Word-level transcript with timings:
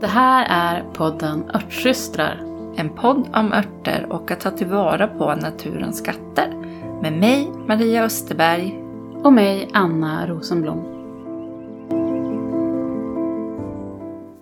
Det 0.00 0.06
här 0.06 0.46
är 0.48 0.84
podden 0.92 1.50
Örtsystrar. 1.54 2.40
En 2.76 2.90
podd 2.94 3.28
om 3.34 3.52
örter 3.52 4.06
och 4.10 4.30
att 4.30 4.40
ta 4.40 4.50
tillvara 4.50 5.06
på 5.06 5.34
naturens 5.34 5.98
skatter. 5.98 6.54
Med 7.02 7.12
mig, 7.12 7.50
Maria 7.68 8.04
Österberg. 8.04 8.82
Och 9.24 9.32
mig, 9.32 9.70
Anna 9.72 10.26
Rosenblom. 10.26 10.84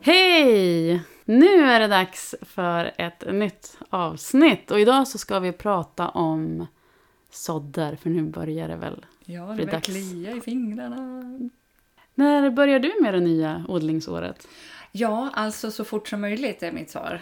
Hej! 0.02 1.02
Nu 1.24 1.64
är 1.64 1.80
det 1.80 1.88
dags 1.88 2.34
för 2.42 2.90
ett 2.98 3.32
nytt 3.32 3.78
avsnitt. 3.90 4.70
Och 4.70 4.80
idag 4.80 5.08
så 5.08 5.18
ska 5.18 5.38
vi 5.38 5.52
prata 5.52 6.08
om 6.08 6.66
sådder, 7.30 7.96
för 7.96 8.10
nu 8.10 8.22
börjar 8.22 8.68
det 8.68 8.76
väl 8.76 9.06
Ja, 9.24 9.40
det 9.42 9.56
börjar 9.56 9.72
dags. 9.72 9.86
klia 9.86 10.36
i 10.36 10.40
fingrarna. 10.40 11.22
När 12.14 12.50
börjar 12.50 12.78
du 12.78 12.94
med 13.02 13.14
det 13.14 13.20
nya 13.20 13.64
odlingsåret? 13.68 14.48
Ja, 14.92 15.30
alltså 15.34 15.70
så 15.70 15.84
fort 15.84 16.08
som 16.08 16.20
möjligt 16.20 16.62
är 16.62 16.72
mitt 16.72 16.90
svar. 16.90 17.20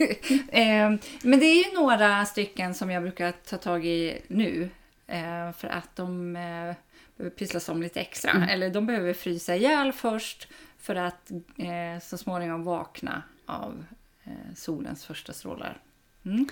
eh, 0.48 0.92
men 1.22 1.38
det 1.40 1.46
är 1.46 1.68
ju 1.68 1.74
några 1.74 2.24
stycken 2.24 2.74
som 2.74 2.90
jag 2.90 3.02
brukar 3.02 3.32
ta 3.32 3.56
tag 3.56 3.86
i 3.86 4.18
nu. 4.28 4.68
Eh, 5.06 5.52
för 5.52 5.68
att 5.68 5.96
de 5.96 6.36
eh, 6.36 6.74
behöver 7.16 7.36
pysslas 7.36 7.68
om 7.68 7.82
lite 7.82 8.00
extra. 8.00 8.46
Eller 8.50 8.70
de 8.70 8.86
behöver 8.86 9.12
frysa 9.12 9.56
ihjäl 9.56 9.92
först 9.92 10.48
för 10.78 10.94
att 10.94 11.30
eh, 11.56 12.02
så 12.02 12.18
småningom 12.18 12.64
vakna 12.64 13.22
av 13.46 13.84
eh, 14.24 14.54
solens 14.54 15.04
första 15.04 15.32
strålar. 15.32 15.80
Mm. 16.24 16.46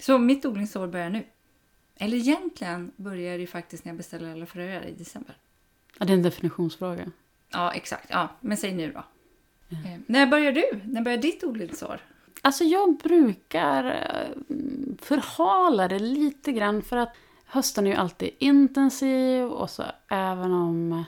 Så 0.00 0.18
mitt 0.18 0.44
odlingsår 0.44 0.86
börjar 0.86 1.10
nu. 1.10 1.24
Eller 1.98 2.16
egentligen 2.16 2.92
börjar 2.96 3.32
det 3.32 3.40
ju 3.40 3.46
faktiskt 3.46 3.84
när 3.84 3.92
jag 3.92 3.96
beställer 3.96 4.32
alla 4.32 4.46
fröer 4.46 4.86
i 4.86 4.92
december. 4.92 5.36
Ja, 5.98 6.04
det 6.04 6.12
är 6.12 6.16
en 6.16 6.22
definitionsfråga. 6.22 7.10
Ja, 7.50 7.72
exakt. 7.72 8.06
Ja, 8.10 8.28
men 8.40 8.56
säg 8.56 8.74
nu 8.74 8.92
då. 8.92 8.98
Eh, 9.70 10.00
när 10.06 10.26
börjar 10.26 10.52
du? 10.52 10.80
När 10.84 11.02
börjar 11.02 11.18
ditt 11.18 11.44
odlingsår? 11.44 12.00
Alltså 12.42 12.64
jag 12.64 12.96
brukar 12.96 13.84
eh, 13.84 14.56
förhala 14.98 15.88
det 15.88 15.98
lite 15.98 16.52
grann 16.52 16.82
för 16.82 16.96
att 16.96 17.16
hösten 17.44 17.86
är 17.86 17.90
ju 17.90 17.96
alltid 17.96 18.30
intensiv 18.38 19.44
och 19.44 19.70
så 19.70 19.82
även 20.08 20.52
om 20.52 21.04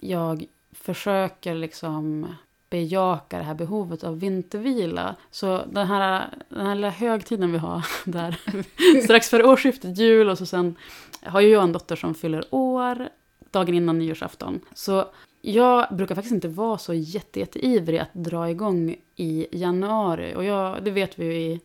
jag 0.00 0.44
försöker 0.72 1.54
liksom 1.54 2.26
bejaka 2.70 3.38
det 3.38 3.44
här 3.44 3.54
behovet 3.54 4.04
av 4.04 4.20
vintervila. 4.20 5.16
Så 5.30 5.62
den 5.70 5.86
här, 5.86 6.28
den 6.48 6.66
här 6.66 6.74
lilla 6.74 6.90
högtiden 6.90 7.52
vi 7.52 7.58
har 7.58 7.86
där 8.10 8.40
strax 9.04 9.30
före 9.30 9.44
årsskiftet, 9.44 9.98
jul 9.98 10.28
och 10.28 10.38
så 10.38 10.46
sen 10.46 10.76
har 11.22 11.40
ju 11.40 11.48
jag 11.48 11.62
en 11.62 11.72
dotter 11.72 11.96
som 11.96 12.14
fyller 12.14 12.44
år 12.50 13.08
dagen 13.50 13.74
innan 13.74 13.98
nyårsafton. 13.98 14.60
Så 14.74 15.04
jag 15.40 15.96
brukar 15.96 16.14
faktiskt 16.14 16.34
inte 16.34 16.48
vara 16.48 16.78
så 16.78 16.94
jätte, 16.94 17.40
jätteivrig 17.40 17.98
att 17.98 18.14
dra 18.14 18.50
igång 18.50 18.96
i 19.16 19.46
januari. 19.52 20.34
Och 20.36 20.44
jag, 20.44 20.84
det 20.84 20.90
vet 20.90 21.18
vi 21.18 21.24
ju 21.24 21.34
i, 21.34 21.60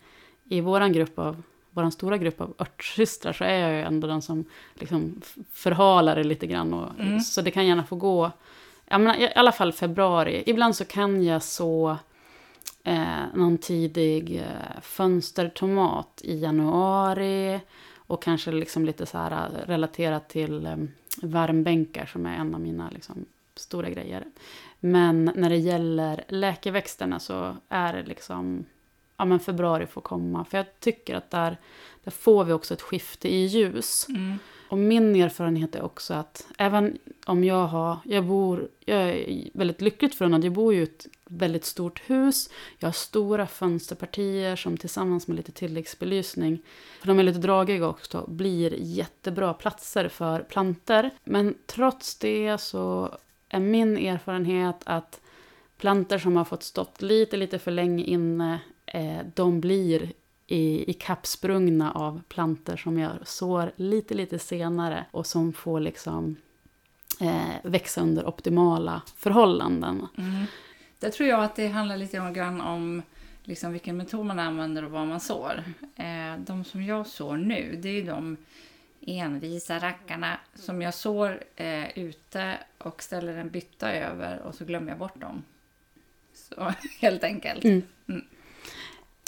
i 0.48 0.60
våran 0.60 0.92
grupp 0.92 1.18
av 1.18 1.42
vår 1.70 1.90
stora 1.90 2.18
grupp 2.18 2.40
av 2.40 2.54
örtsystrar 2.58 3.32
så 3.32 3.44
är 3.44 3.58
jag 3.58 3.72
ju 3.72 3.80
ändå 3.80 4.08
den 4.08 4.22
som 4.22 4.44
liksom 4.74 5.20
förhalar 5.52 6.16
det 6.16 6.24
lite 6.24 6.46
grann. 6.46 6.74
Och, 6.74 7.00
Mm. 7.00 7.20
Så 7.20 7.42
det 7.42 7.50
kan 7.50 7.66
gärna 7.66 7.84
få 7.84 7.96
gå, 7.96 8.30
menar, 8.98 9.16
i 9.16 9.22
i 9.22 9.32
alla 9.34 9.52
fall 9.52 9.72
februari. 9.72 10.42
Ibland 10.46 10.76
så 10.76 10.84
kan 10.84 11.24
jag 11.24 11.42
så 11.42 11.96
eh, 12.84 13.24
någon 13.34 13.58
tidig 13.58 14.36
eh, 14.36 14.80
fönstertomat 14.82 16.20
i 16.24 16.38
januari. 16.38 17.60
Och 17.96 18.22
kanske 18.22 18.52
liksom 18.52 18.84
lite 18.84 19.06
så 19.06 19.18
här 19.18 19.30
eh, 19.32 19.66
relaterat 19.66 20.28
till 20.28 20.66
eh, 20.66 20.76
varmbänkar 21.22 22.06
som 22.06 22.26
är 22.26 22.36
en 22.36 22.54
av 22.54 22.60
mina 22.60 22.90
liksom, 22.90 23.24
stora 23.54 23.90
grejer. 23.90 24.24
Men 24.80 25.32
när 25.34 25.50
det 25.50 25.56
gäller 25.56 26.24
läkeväxterna 26.28 27.20
så 27.20 27.56
är 27.68 27.92
det 27.92 28.02
liksom, 28.02 28.64
ja 29.16 29.24
men 29.24 29.40
februari 29.40 29.86
får 29.86 30.00
komma. 30.00 30.44
För 30.44 30.58
jag 30.58 30.80
tycker 30.80 31.14
att 31.14 31.30
där, 31.30 31.56
där 32.04 32.10
får 32.10 32.44
vi 32.44 32.52
också 32.52 32.74
ett 32.74 32.82
skifte 32.82 33.28
i 33.28 33.46
ljus. 33.46 34.06
Mm. 34.08 34.38
Och 34.70 34.78
min 34.78 35.16
erfarenhet 35.16 35.74
är 35.74 35.82
också 35.82 36.14
att 36.14 36.46
även 36.58 36.98
om 37.26 37.44
jag 37.44 37.66
har, 37.66 37.98
jag 38.04 38.24
bor, 38.24 38.68
jag 38.84 38.98
är 38.98 39.50
väldigt 39.54 39.80
lyckligt 39.80 40.14
förunnad, 40.14 40.44
jag 40.44 40.52
bor 40.52 40.74
ju 40.74 40.80
i 40.80 40.82
ett 40.82 41.06
väldigt 41.24 41.64
stort 41.64 42.02
hus, 42.06 42.50
jag 42.78 42.88
har 42.88 42.92
stora 42.92 43.46
fönsterpartier 43.46 44.56
som 44.56 44.76
tillsammans 44.76 45.28
med 45.28 45.36
lite 45.36 45.52
tilläggsbelysning, 45.52 46.62
för 47.00 47.06
de 47.06 47.18
är 47.18 47.22
lite 47.22 47.38
dragiga 47.38 47.88
också, 47.88 48.24
blir 48.28 48.74
jättebra 48.78 49.54
platser 49.54 50.08
för 50.08 50.40
planter. 50.40 51.10
Men 51.24 51.54
trots 51.66 52.18
det 52.18 52.58
så 52.60 53.16
är 53.48 53.60
min 53.60 53.98
erfarenhet 53.98 54.82
att 54.84 55.20
planter 55.78 56.18
som 56.18 56.36
har 56.36 56.44
fått 56.44 56.62
stått 56.62 57.02
lite, 57.02 57.36
lite 57.36 57.58
för 57.58 57.70
länge 57.70 58.04
inne, 58.04 58.60
eh, 58.86 59.18
de 59.34 59.60
blir 59.60 60.12
i, 60.50 60.90
i 60.90 60.92
kappsprungna 60.92 61.92
av 61.92 62.22
planter 62.28 62.76
som 62.76 62.98
jag 62.98 63.12
sår 63.24 63.72
lite, 63.76 64.14
lite 64.14 64.38
senare 64.38 65.04
och 65.10 65.26
som 65.26 65.52
får 65.52 65.80
liksom 65.80 66.36
eh, 67.20 67.54
växa 67.62 68.00
under 68.00 68.26
optimala 68.28 69.02
förhållanden. 69.16 70.06
Mm. 70.18 70.44
Där 70.98 71.10
tror 71.10 71.28
jag 71.28 71.44
att 71.44 71.56
det 71.56 71.68
handlar 71.68 71.96
lite 71.96 72.32
grann 72.34 72.60
om 72.60 73.02
liksom 73.42 73.72
vilken 73.72 73.96
metod 73.96 74.26
man 74.26 74.38
använder 74.38 74.84
och 74.84 74.90
vad 74.90 75.06
man 75.06 75.20
sår. 75.20 75.64
Eh, 75.96 76.36
de 76.38 76.64
som 76.64 76.82
jag 76.82 77.06
sår 77.06 77.36
nu, 77.36 77.78
det 77.82 77.88
är 77.88 77.92
ju 77.92 78.04
de 78.04 78.36
envisa 79.00 79.78
rackarna 79.78 80.40
som 80.54 80.82
jag 80.82 80.94
sår 80.94 81.44
eh, 81.56 81.98
ute 81.98 82.58
och 82.78 83.02
ställer 83.02 83.36
en 83.36 83.50
bytta 83.50 83.92
över 83.92 84.38
och 84.38 84.54
så 84.54 84.64
glömmer 84.64 84.88
jag 84.88 84.98
bort 84.98 85.20
dem. 85.20 85.42
Så 86.34 86.72
helt 87.00 87.24
enkelt. 87.24 87.64
Mm. 87.64 87.82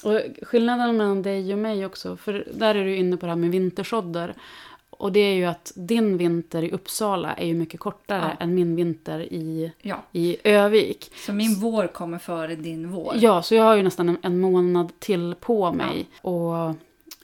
Och 0.04 0.20
skillnaden 0.42 0.96
mellan 0.96 1.22
dig 1.22 1.52
och 1.52 1.58
mig 1.58 1.86
också, 1.86 2.16
för 2.16 2.48
där 2.54 2.74
är 2.74 2.84
du 2.84 2.96
inne 2.96 3.16
på 3.16 3.26
det 3.26 3.32
här 3.32 3.36
med 3.36 3.50
vintersådder. 3.50 4.34
Och 4.90 5.12
det 5.12 5.20
är 5.20 5.34
ju 5.34 5.44
att 5.44 5.72
din 5.74 6.16
vinter 6.16 6.62
i 6.62 6.70
Uppsala 6.70 7.32
är 7.34 7.46
ju 7.46 7.54
mycket 7.54 7.80
kortare 7.80 8.36
Ja. 8.38 8.44
än 8.44 8.54
min 8.54 8.76
vinter 8.76 9.20
i, 9.20 9.72
Ja, 9.82 10.02
i 10.12 10.36
Övik. 10.44 11.12
så 11.26 11.32
min 11.32 11.54
vår 11.54 11.86
kommer 11.86 12.18
före 12.18 12.54
din 12.56 12.90
vår. 12.90 13.14
Ja, 13.18 13.42
så 13.42 13.54
jag 13.54 13.64
har 13.64 13.76
ju 13.76 13.82
nästan 13.82 14.08
en, 14.08 14.18
en 14.22 14.40
månad 14.40 14.92
till 14.98 15.34
på 15.40 15.72
mig. 15.72 16.06
Och 16.22 16.74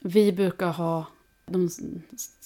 vi 0.01 0.31
brukar 0.31 0.67
ha, 0.71 1.05
de 1.45 1.69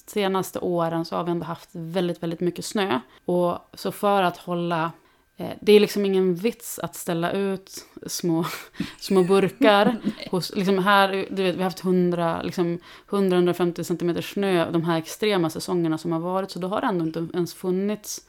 senaste 0.07 0.59
åren 0.59 1.05
så 1.05 1.15
har 1.15 1.23
vi 1.23 1.31
ändå 1.31 1.45
haft 1.45 1.69
väldigt, 1.71 2.23
väldigt 2.23 2.39
mycket 2.39 2.65
snö. 2.65 2.99
Och 3.25 3.57
så 3.73 3.91
för 3.91 4.23
att 4.23 4.37
hålla, 4.37 4.91
det 5.37 5.73
är 5.73 5.79
liksom 5.79 6.05
ingen 6.05 6.35
vits 6.35 6.79
att 6.79 6.95
ställa 6.95 7.31
ut 7.31 7.85
små, 8.07 8.45
små 8.99 9.23
burkar. 9.23 9.97
hos, 10.31 10.55
liksom 10.55 10.79
här, 10.79 11.27
du 11.29 11.43
vet, 11.43 11.55
vi 11.55 11.57
har 11.57 11.63
haft 11.63 11.83
100, 11.83 12.41
liksom 12.41 12.79
100-150 13.09 13.83
cm 13.83 14.21
snö 14.21 14.71
de 14.71 14.83
här 14.83 14.97
extrema 14.97 15.49
säsongerna 15.49 15.97
som 15.97 16.11
har 16.11 16.19
varit. 16.19 16.51
Så 16.51 16.59
då 16.59 16.67
har 16.67 16.81
det 16.81 16.87
ändå 16.87 17.05
inte 17.05 17.27
ens 17.33 17.53
funnits 17.53 18.21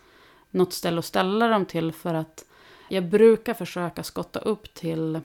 något 0.51 0.73
ställe 0.73 0.99
att 0.99 1.05
ställa 1.05 1.49
dem 1.49 1.65
till 1.65 1.93
för 1.93 2.15
att 2.15 2.45
jag 2.89 3.05
brukar 3.05 3.55
försöka 3.55 4.03
skotta 4.03 4.39
upp 4.39 4.75
till 4.75 5.21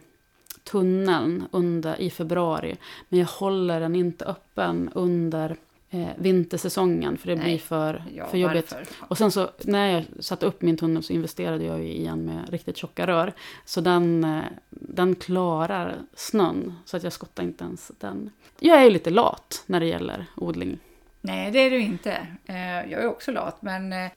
tunneln 0.63 1.45
under, 1.51 2.01
i 2.01 2.09
februari. 2.09 2.77
Men 3.09 3.19
jag 3.19 3.27
håller 3.27 3.79
den 3.79 3.95
inte 3.95 4.25
öppen 4.25 4.89
under 4.95 5.57
eh, 5.89 6.07
vintersäsongen 6.17 7.17
för 7.17 7.27
det 7.27 7.35
Nej. 7.35 7.43
blir 7.43 7.57
för, 7.57 8.03
Ja, 8.15 8.25
för 8.27 8.37
jobbigt. 8.37 8.71
varför? 8.71 8.87
Och 8.99 9.17
sen 9.17 9.31
så 9.31 9.49
när 9.61 9.91
jag 9.93 10.03
satte 10.19 10.45
upp 10.45 10.61
min 10.61 10.77
tunnel 10.77 11.03
så 11.03 11.13
investerade 11.13 11.63
jag 11.63 11.79
ju 11.79 11.87
i 11.87 12.05
en 12.05 12.25
med 12.25 12.49
riktigt 12.49 12.77
tjocka 12.77 13.07
rör. 13.07 13.33
Så 13.65 13.81
den, 13.81 14.23
eh, 14.23 14.43
den 14.69 15.15
klarar 15.15 15.97
snön. 16.15 16.73
Så 16.85 16.97
att 16.97 17.03
jag 17.03 17.13
skottar 17.13 17.43
inte 17.43 17.63
ens 17.63 17.91
den. 17.99 18.29
Jag 18.59 18.79
är 18.79 18.83
ju 18.83 18.89
lite 18.89 19.09
lat 19.09 19.63
när 19.65 19.79
det 19.79 19.85
gäller 19.85 20.25
odling. 20.35 20.79
Nej, 21.21 21.51
det 21.51 21.59
är 21.59 21.71
du 21.71 21.79
inte. 21.79 22.11
Eh, 22.45 22.55
Jag 22.91 22.91
är 23.03 23.07
också 23.07 23.31
lat, 23.31 23.61
men 23.61 23.93
eh, 23.93 24.11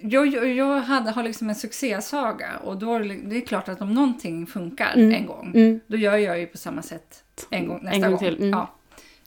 jag, 0.00 0.26
jag, 0.26 0.48
jag 0.48 0.80
hade, 0.80 1.10
har 1.10 1.22
liksom 1.22 1.48
en 1.48 1.54
succésaga 1.54 2.56
och 2.64 2.76
då 2.76 2.94
är 2.94 3.00
det, 3.00 3.14
det 3.14 3.36
är 3.36 3.40
klart 3.40 3.68
att 3.68 3.80
om 3.80 3.94
någonting 3.94 4.46
funkar 4.46 4.92
Mm. 4.94 5.12
en 5.14 5.26
gång, 5.26 5.52
Mm. 5.54 5.80
då 5.86 5.96
gör 5.96 6.16
jag 6.16 6.38
ju 6.40 6.46
på 6.46 6.58
samma 6.58 6.82
sätt 6.82 7.24
en 7.50 7.68
gång 7.68 7.80
nästa 7.82 7.94
En 7.96 8.00
gång 8.02 8.10
gång. 8.10 8.18
till, 8.18 8.36
mm. 8.36 8.50
Ja. 8.50 8.74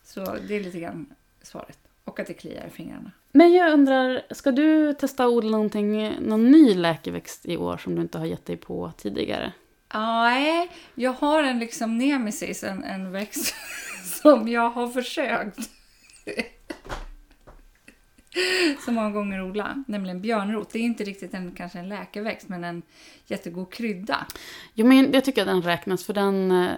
Så 0.03 0.35
det 0.47 0.55
är 0.55 0.59
lite 0.63 0.79
grann 0.79 1.05
svaret. 1.41 1.79
Och 2.11 2.19
att 2.19 2.27
det 2.27 2.33
kliar 2.33 2.67
i 2.67 2.69
fingrarna. 2.69 3.11
Men 3.31 3.53
jag 3.53 3.73
undrar, 3.73 4.21
ska 4.31 4.51
du 4.51 4.93
testa 4.93 5.23
att 5.23 5.29
odla 5.29 5.51
någonting, 5.51 6.15
någon 6.21 6.51
ny 6.51 6.73
läkeväxt 6.75 7.45
i 7.45 7.57
år 7.57 7.77
som 7.77 7.95
du 7.95 8.01
inte 8.01 8.17
har 8.17 8.25
gett 8.25 8.45
dig 8.45 8.57
på 8.57 8.91
tidigare? 8.97 9.53
Nej, 9.93 10.71
jag 10.95 11.13
har 11.13 11.43
en 11.43 11.59
liksom 11.59 11.97
nemesis, 11.97 12.63
en, 12.63 12.83
en 12.83 13.11
växt 13.11 13.55
som 14.21 14.47
jag 14.47 14.69
har 14.69 14.87
försökt 14.87 15.59
så 18.85 18.91
många 18.91 19.09
gånger 19.09 19.41
odla, 19.41 19.83
nämligen 19.87 20.21
björnrot. 20.21 20.69
Det 20.73 20.79
är 20.79 20.83
inte 20.83 21.03
riktigt 21.03 21.33
en, 21.33 21.51
kanske 21.51 21.79
en 21.79 21.89
läkeväxt, 21.89 22.49
men 22.49 22.63
en 22.63 22.81
jättegod 23.27 23.73
krydda. 23.73 24.25
Jo, 24.73 24.85
men 24.85 25.13
jag 25.13 25.25
tycker 25.25 25.41
att 25.41 25.47
den 25.47 25.61
räknas 25.61 26.05
för 26.05 26.13
den... 26.13 26.51
eh, 26.51 26.71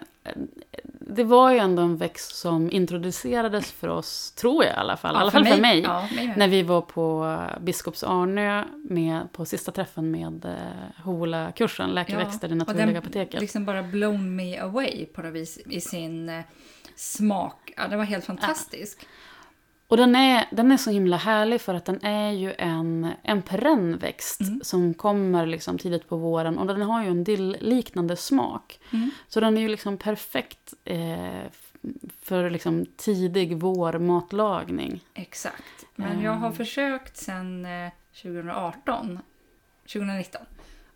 det 1.15 1.23
var 1.23 1.51
ju 1.51 1.57
ändå 1.57 1.81
en 1.81 1.97
växt 1.97 2.35
som 2.35 2.71
introducerades 2.71 3.71
för 3.71 3.87
oss, 3.87 4.31
tror 4.31 4.63
jag 4.63 4.73
i 4.73 4.77
alla 4.77 4.97
fall. 4.97 5.15
I 5.15 5.17
Ja, 5.17 5.21
alla 5.21 5.31
fall 5.31 5.45
för 5.45 5.61
mig. 5.61 5.79
Ja, 5.81 6.07
mig. 6.15 6.33
När 6.37 6.47
vi 6.47 6.63
var 6.63 6.81
på 6.81 7.37
Biskops 7.61 8.03
Arnö 8.03 8.63
med, 8.89 9.31
på 9.31 9.45
sista 9.45 9.71
träffen 9.71 10.11
med 10.11 10.45
eh, 10.45 11.03
HOLA-kursen, 11.03 11.89
Läkeväxter 11.89 12.49
i 12.49 12.51
och 12.51 12.57
Naturliga 12.57 12.85
den 12.85 12.97
apoteket. 12.97 13.41
liksom 13.41 13.65
bara 13.65 13.83
blown 13.83 14.35
me 14.35 14.57
away 14.59 15.05
på 15.05 15.21
något 15.21 15.33
vis 15.33 15.57
i 15.65 15.81
sin 15.81 16.29
eh, 16.29 16.41
smak. 16.95 17.73
Ja, 17.77 17.87
det 17.87 17.97
var 17.97 18.03
helt 18.03 18.25
fantastisk. 18.25 19.05
Och 19.87 19.97
den 19.97 20.15
är, 20.15 20.45
den 20.51 20.71
är 20.71 20.77
så 20.77 20.91
himla 20.91 21.17
härlig 21.17 21.61
för 21.61 21.73
att 21.73 21.85
den 21.85 22.05
är 22.05 22.31
ju 22.31 22.53
en, 22.57 23.07
en 23.23 23.41
perennväxt 23.41 24.41
Mm. 24.41 24.59
som 24.63 24.93
kommer 24.93 25.45
liksom 25.45 25.77
tidigt 25.77 26.09
på 26.09 26.17
våren 26.17 26.57
och 26.57 26.67
den 26.67 26.81
har 26.81 27.03
ju 27.03 27.09
en 27.09 27.23
dill-liknande 27.23 28.15
smak. 28.15 28.79
Mm. 28.93 29.11
Så 29.27 29.39
den 29.39 29.57
är 29.57 29.61
ju 29.61 29.67
liksom 29.67 29.97
perfekt 29.97 30.73
eh, 30.85 31.43
för 32.21 32.49
liksom 32.49 32.85
tidig 32.97 33.57
vårmatlagning. 33.57 34.99
Exakt. 35.13 35.85
Men 35.95 36.21
jag 36.21 36.31
har 36.31 36.51
försökt 36.51 37.17
sedan 37.17 37.65
eh, 37.65 37.91
2018, 38.21 39.19
2019 39.93 40.41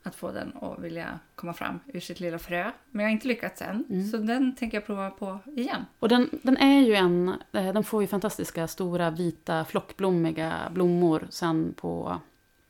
att 0.08 0.16
få 0.16 0.32
den 0.32 0.54
att 0.62 0.80
vilja 0.80 1.20
komma 1.36 1.54
fram 1.54 1.80
ur 1.94 2.00
sitt 2.00 2.20
lilla 2.20 2.40
frö. 2.40 2.72
Men 2.92 3.04
jag 3.04 3.10
har 3.10 3.14
inte 3.14 3.28
lyckats 3.28 3.62
än. 3.62 3.86
Mm. 3.90 4.08
Så 4.08 4.18
den 4.18 4.56
tänker 4.56 4.78
jag 4.78 4.86
prova 4.86 5.10
på 5.10 5.40
igen. 5.56 5.86
Och 6.00 6.10
den, 6.10 6.30
den 6.44 6.58
är 6.58 6.82
ju 6.82 6.96
en, 6.96 7.30
eh, 7.52 7.74
den 7.74 7.84
får 7.84 8.02
ju 8.02 8.08
fantastiska 8.08 8.68
stora 8.68 9.10
vita 9.10 9.66
flockblommiga 9.66 10.54
blommor 10.74 11.28
sen 11.30 11.74
på 11.78 12.22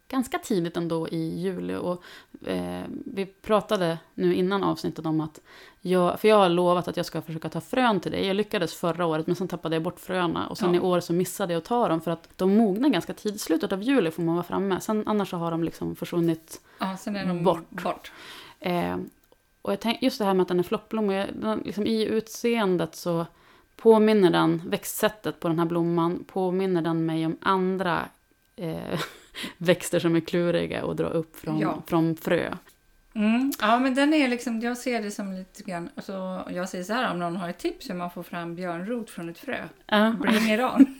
ganska 0.07 0.39
tidigt 0.39 0.77
ändå 0.77 1.07
i 1.07 1.39
juli. 1.39 1.75
Och, 1.75 2.03
eh, 2.49 2.83
vi 3.05 3.25
pratade 3.25 3.97
nu 4.13 4.35
innan 4.35 4.63
avsnittet 4.63 5.05
om 5.05 5.21
att 5.21 5.39
jag, 5.81 6.19
för 6.19 6.27
jag 6.27 6.35
har 6.37 6.49
lovat 6.49 6.87
att 6.87 6.97
jag 6.97 7.05
ska 7.05 7.21
försöka 7.21 7.49
ta 7.49 7.61
frön 7.61 7.99
till 7.99 8.11
dig. 8.11 8.25
Jag 8.27 8.35
lyckades 8.35 8.73
förra 8.75 9.05
året 9.05 9.27
men 9.27 9.35
sen 9.35 9.47
tappade 9.47 9.75
jag 9.75 9.83
bort 9.83 9.99
fröna 9.99 10.47
och 10.47 10.57
sen 10.57 10.73
Ja. 10.73 10.75
i 10.75 10.83
år 10.83 10.99
så 10.99 11.13
missade 11.13 11.53
jag 11.53 11.57
att 11.57 11.65
ta 11.65 11.87
dem 11.87 12.01
för 12.01 12.11
att 12.11 12.29
de 12.35 12.57
mognar 12.57 12.89
ganska 12.89 13.13
tidigt. 13.13 13.41
Slutet 13.41 13.71
av 13.71 13.83
juli 13.83 14.11
får 14.11 14.23
man 14.23 14.35
vara 14.35 14.43
framme. 14.43 14.79
Sen 14.79 15.03
annars 15.05 15.29
så 15.29 15.37
har 15.37 15.51
de 15.51 15.63
liksom 15.63 15.95
försvunnit 15.95 16.61
Ja, 16.79 16.97
sen 16.97 17.15
är 17.15 17.25
de 17.25 17.43
Bort. 17.43 17.69
bort. 17.69 18.11
Eh, 18.59 18.97
och 19.61 19.71
jag 19.71 19.79
tänk, 19.79 20.01
just 20.01 20.19
det 20.19 20.25
här 20.25 20.33
med 20.33 20.41
att 20.41 20.47
den 20.47 20.59
är 20.59 20.63
flockblommig, 20.63 21.25
den, 21.33 21.59
liksom 21.65 21.87
I 21.87 22.05
utseendet 22.05 22.95
så 22.95 23.25
påminner 23.75 24.29
den, 24.31 24.61
växtsättet 24.65 25.39
på 25.39 25.47
den 25.47 25.59
här 25.59 25.65
blomman, 25.65 26.23
påminner 26.27 26.81
den 26.81 27.05
mig 27.05 27.25
om 27.25 27.37
andra 27.41 28.09
eh, 28.55 28.99
växter 29.57 29.99
som 29.99 30.15
är 30.15 30.19
kluriga 30.19 30.83
att 30.85 30.97
dra 30.97 31.07
upp 31.07 31.35
från, 31.35 31.59
Ja. 31.59 31.83
från 31.87 32.15
frö. 32.15 32.53
Mm. 33.13 33.51
Ja, 33.61 33.79
men 33.79 33.95
den 33.95 34.13
är 34.13 34.27
liksom, 34.27 34.61
jag 34.61 34.77
ser 34.77 35.01
det 35.01 35.11
som 35.11 35.33
lite 35.33 35.63
grann, 35.63 35.89
alltså, 35.95 36.43
jag 36.49 36.69
säger 36.69 36.83
så 36.83 36.93
här 36.93 37.11
om 37.11 37.19
någon 37.19 37.35
har 37.37 37.49
ett 37.49 37.57
tips 37.59 37.89
hur 37.89 37.95
man 37.95 38.11
får 38.11 38.23
fram 38.23 38.55
björnrot 38.55 39.09
från 39.09 39.29
ett 39.29 39.37
frö. 39.39 39.63
Ja. 39.87 40.15
Bring 40.21 40.53
it 40.53 40.59
on. 40.59 40.95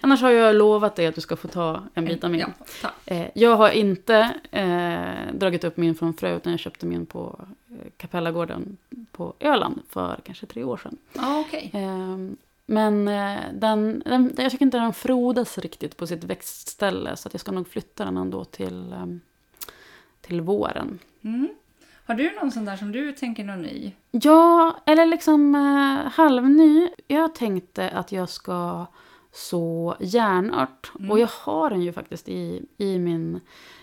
Annars 0.00 0.22
har 0.22 0.30
jag 0.30 0.54
lovat 0.56 0.96
dig 0.96 1.06
att 1.06 1.14
du 1.14 1.20
ska 1.20 1.36
få 1.36 1.48
ta 1.48 1.82
en 1.94 2.04
bit 2.04 2.24
av 2.24 2.30
min. 2.30 2.44
Ja. 2.82 2.90
Eh, 3.06 3.26
jag 3.34 3.56
har 3.56 3.70
inte 3.70 4.34
eh, 4.50 5.34
dragit 5.34 5.64
upp 5.64 5.76
min 5.76 5.94
från 5.94 6.14
frö, 6.14 6.36
utan 6.36 6.52
jag 6.52 6.60
köpte 6.60 6.86
min 6.86 7.06
på 7.06 7.40
eh, 7.70 7.76
Kapellagården 7.96 8.76
på 9.12 9.34
Öland 9.40 9.80
för 9.90 10.20
kanske 10.24 10.46
tre 10.46 10.64
år 10.64 10.76
sedan. 10.76 10.96
Ja, 11.12 11.40
okej. 11.40 11.70
Ehm, 11.74 12.36
Men 12.66 13.08
eh, 13.08 13.40
den, 13.52 14.02
den, 14.06 14.34
jag 14.36 14.50
tycker 14.50 14.64
inte 14.64 14.78
den 14.78 14.92
frodas 14.92 15.58
riktigt 15.58 15.96
på 15.96 16.06
sitt 16.06 16.24
växtställe 16.24 17.16
så 17.16 17.28
jag 17.32 17.40
ska 17.40 17.52
nog 17.52 17.68
flytta 17.68 18.04
den 18.04 18.16
ändå 18.16 18.44
till, 18.44 18.92
ehm, 18.92 19.20
till 20.20 20.40
våren. 20.40 20.98
Mm. 21.22 21.48
Har 22.06 22.14
du 22.14 22.32
någon 22.34 22.50
sån 22.52 22.64
där 22.64 22.76
som 22.76 22.92
du 22.92 23.12
tänker 23.12 23.44
någon 23.44 23.62
ny? 23.62 23.92
Ja, 24.10 24.76
eller 24.86 25.06
liksom 25.06 25.54
eh, 25.54 26.12
halvny. 26.12 26.90
Jag 27.06 27.34
tänkte 27.34 27.90
att 27.90 28.12
jag 28.12 28.28
ska 28.28 28.86
så 29.32 29.96
järnört. 30.00 30.92
Mm. 30.98 31.10
Och 31.10 31.18
jag 31.18 31.28
har 31.32 31.70
den 31.70 31.82
ju 31.82 31.92
faktiskt 31.92 32.28
i, 32.28 32.66
i 32.76 32.98
min, 32.98 33.40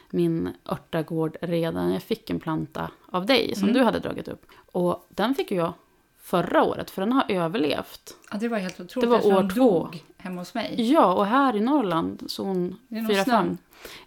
min 0.09 0.49
örtagård 0.71 1.37
redan. 1.41 1.93
Jag 1.93 2.03
fick 2.03 2.29
en 2.29 2.39
planta 2.39 2.91
av 3.05 3.25
dig 3.25 3.55
som 3.55 3.63
Mm. 3.63 3.73
du 3.77 3.83
hade 3.83 3.99
dragit 3.99 4.27
upp. 4.27 4.45
Och 4.71 5.05
den 5.09 5.35
fick 5.35 5.51
ju 5.51 5.57
jag 5.57 5.73
förra 6.23 6.63
året 6.63 6.89
för 6.91 7.01
den 7.01 7.11
har 7.11 7.25
överlevt. 7.31 8.13
Ja, 8.31 8.37
det 8.37 8.47
var 8.47 8.57
helt 8.57 8.79
otroligt. 8.79 9.09
Det 9.09 9.17
var 9.17 9.25
år 9.37 9.49
två. 9.49 9.79
dog 9.83 10.03
hemma 10.17 10.41
hos 10.41 10.53
mig. 10.53 10.91
Ja, 10.91 11.13
och 11.13 11.25
här 11.25 11.55
i 11.55 11.59
Norrland, 11.59 12.23
zon 12.27 12.75
Det 12.87 12.97
är 12.97 13.01
nog 13.01 13.11
4-5. 13.11 13.23
snön. 13.23 13.57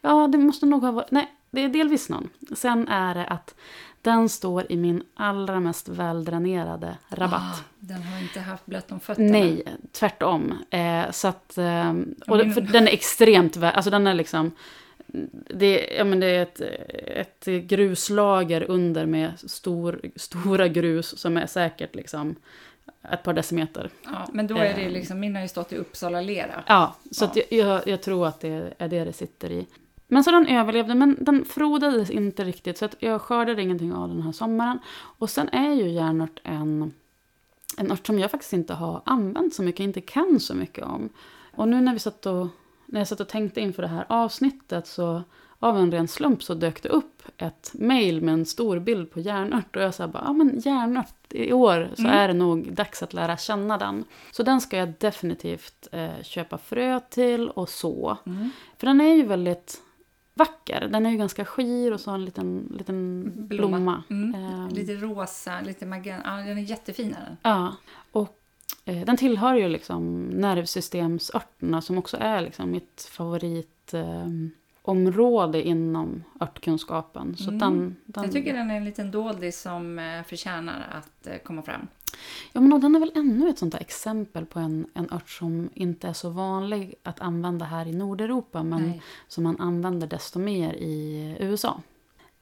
Ja, 0.01 0.29
det 0.33 0.39
måste 0.39 0.67
nog 0.67 0.83
ha 0.83 0.91
varit... 0.93 1.11
Nej, 1.11 1.33
det 1.51 1.61
är 1.65 1.69
delvis 1.69 2.05
snön. 2.05 2.29
Sen 2.55 2.89
är 2.89 3.15
det 3.15 3.27
att 3.27 3.55
den 4.03 4.29
står 4.29 4.73
i 4.73 4.77
min 4.77 5.03
allra 5.15 5.61
mest 5.61 5.89
väldränerade 5.89 6.97
rabatt. 7.09 7.43
Ah, 7.43 7.59
den 7.79 8.03
har 8.03 8.19
inte 8.21 8.41
haft 8.41 8.67
blött 8.67 8.93
om 8.93 9.01
fötterna. 9.01 9.31
Nej, 9.33 9.65
tvärtom. 9.93 10.55
Eh, 10.71 11.11
så 11.11 11.29
att, 11.29 11.59
eh, 11.59 11.91
och 12.29 12.39
för 12.55 12.73
den 12.73 12.89
är 12.89 12.93
extremt 12.93 13.57
vä- 13.57 13.71
Alltså 13.73 13.91
den 13.91 14.07
är 14.07 14.15
liksom... 14.15 14.53
Det, 15.51 15.95
ja, 15.99 16.05
men 16.05 16.21
det 16.21 16.27
är 16.27 16.43
ett, 16.43 16.61
ett 17.07 17.45
gruslager 17.45 18.63
under 18.71 19.07
med 19.07 19.33
stor, 19.37 20.01
stora 20.17 20.69
grus 20.69 21.19
som 21.19 21.37
är 21.37 21.47
säkert 21.47 21.95
liksom 21.95 22.37
ett 23.11 23.23
par 23.23 23.33
decimeter. 23.33 23.91
Ja, 24.05 24.29
men 24.33 24.47
då 24.47 24.57
är 24.57 24.75
det 24.75 24.83
Eh. 24.83 24.91
liksom, 24.91 25.21
min 25.21 25.35
har 25.35 25.43
ju 25.43 25.49
stått 25.49 25.73
i 25.73 25.77
Uppsala 25.77 26.21
lera. 26.21 26.65
Ja, 26.67 26.97
så 27.11 27.31
Ja. 27.35 27.43
Jag, 27.51 27.89
jag 27.89 28.03
tror 28.03 28.27
att 28.27 28.41
det 28.41 28.75
är 28.79 28.89
det 28.89 29.05
det 29.05 29.13
sitter 29.13 29.51
i. 29.51 29.67
Men 30.09 30.25
så 30.25 30.31
den 30.31 30.47
överlevde, 30.47 30.95
men 30.95 31.17
den 31.21 31.45
frodades 31.45 32.11
inte 32.11 32.45
riktigt. 32.45 32.79
Så 32.79 32.85
att 32.85 32.97
jag 32.99 33.21
skördade 33.21 33.63
ingenting 33.63 33.93
av 33.93 34.09
den 34.09 34.23
här 34.23 34.33
sommaren. 34.33 34.79
Och 35.19 35.31
sen 35.31 35.49
är 35.49 35.73
ju 35.73 35.89
järnört 35.89 36.41
en, 36.45 36.93
en 37.79 37.93
ört 37.93 38.07
som 38.07 38.19
jag 38.19 38.31
faktiskt 38.31 38.53
inte 38.53 38.75
har 38.75 39.03
använt 39.05 39.55
så 39.55 39.63
mycket, 39.63 39.81
inte 39.81 40.01
kan 40.01 40.41
så 40.41 40.55
mycket 40.55 40.85
om. 40.85 41.09
Och 41.55 41.69
nu 41.69 41.81
när, 41.81 41.93
vi 41.93 41.99
satt 41.99 42.27
och, 42.27 42.49
när 42.87 43.01
jag 43.01 43.09
satt 43.09 43.21
och 43.21 43.29
tänkte 43.29 43.61
inför 43.61 43.83
det 43.83 43.89
här 43.89 44.07
avsnittet 44.09 44.87
så 44.87 45.23
av 45.59 45.79
en 45.79 45.93
ren 45.93 46.09
slump 46.09 46.43
så 46.43 46.55
dök 46.55 46.83
det 46.83 46.89
upp 46.89 47.23
ett 47.37 47.71
mail 47.75 48.23
med 48.23 48.35
en 48.35 48.47
stor 48.47 48.79
bild 48.79 49.11
på 49.11 49.21
järnört. 49.21 49.77
Och 49.77 49.83
jag 49.83 49.95
sa 49.95 50.09
bara, 50.09 50.23
ja 50.27 50.33
men 50.33 50.59
järnört, 50.61 51.13
i 51.31 51.53
år 51.53 51.91
så 51.97 52.03
Mm. 52.03 52.13
är 52.17 52.29
det 52.29 52.35
nog 52.35 52.73
dags 52.73 53.03
att 53.03 53.13
lära 53.15 53.37
känna 53.37 53.79
den. 53.79 54.05
Så 54.33 54.43
den 54.43 54.61
ska 54.61 54.77
jag 54.77 54.93
definitivt 54.99 55.89
eh, 55.93 56.23
köpa 56.23 56.59
frö 56.59 57.01
till 57.11 57.49
och 57.51 57.69
så. 57.69 58.19
Mm. 58.27 58.51
För 58.79 58.87
den 58.87 59.01
är 59.01 59.15
ju 59.15 59.23
väldigt 59.27 59.83
vacker. 60.35 60.89
Den 60.93 61.07
är 61.07 61.11
ju 61.11 61.17
ganska 61.17 61.45
skir 61.45 61.93
och 61.93 62.01
så 62.01 62.11
har 62.11 62.19
en 62.19 62.25
liten, 62.25 62.73
liten 62.79 63.23
Blomma. 63.49 63.77
blomma. 63.77 64.03
Mm. 64.11 64.35
Ehm, 64.35 64.69
Lite 64.69 64.93
rosa, 64.95 65.61
lite 65.61 65.87
magenta. 65.87 66.29
Ja, 66.29 66.37
den 66.47 66.59
är 66.59 66.63
jättefin 66.63 67.15
är 67.21 67.25
den. 67.25 67.37
Ja, 67.43 67.77
och 68.13 68.21
eh, 68.23 68.46
den 68.85 69.17
tillhör 69.17 69.55
ju 69.55 69.69
liksom 69.69 70.25
nervsystemsörterna 70.25 71.83
som 71.83 71.99
också 71.99 72.17
är 72.21 72.41
liksom 72.41 72.71
mitt 72.71 73.09
favoritområde 73.11 75.59
eh, 75.63 75.69
inom 75.69 76.25
örtkunskapen. 76.41 77.37
Så 77.37 77.49
Mm. 77.49 77.59
den, 77.59 77.97
den, 78.05 78.25
Jag 78.25 78.33
tycker 78.33 78.55
den 78.55 78.71
är 78.71 78.77
en 78.77 78.85
liten 78.85 79.11
doldis 79.11 79.61
som 79.61 79.99
eh, 79.99 80.23
förtjänar 80.23 80.87
att 80.93 81.27
eh, 81.27 81.37
komma 81.39 81.63
fram. 81.63 81.87
Ja, 82.53 82.61
men 82.61 82.81
den 82.81 82.97
är 82.97 83.01
väl 83.01 83.13
ännu 83.15 83.49
ett 83.49 83.59
sånt 83.59 83.73
där 83.73 83.81
exempel 83.81 84.47
på 84.47 84.59
en, 84.59 84.87
en 84.95 85.13
ört 85.13 85.31
som 85.31 85.69
inte 85.75 86.09
är 86.09 86.13
så 86.13 86.31
vanlig 86.31 86.95
att 87.03 87.21
använda 87.21 87.65
här 87.65 87.87
i 87.89 87.93
Nordeuropa, 87.93 88.63
men 88.63 88.83
Nej. 88.83 89.03
som 89.29 89.45
man 89.45 89.61
använder 89.61 90.07
desto 90.07 90.39
mer 90.39 90.73
i 90.73 91.37
USA. 91.41 91.81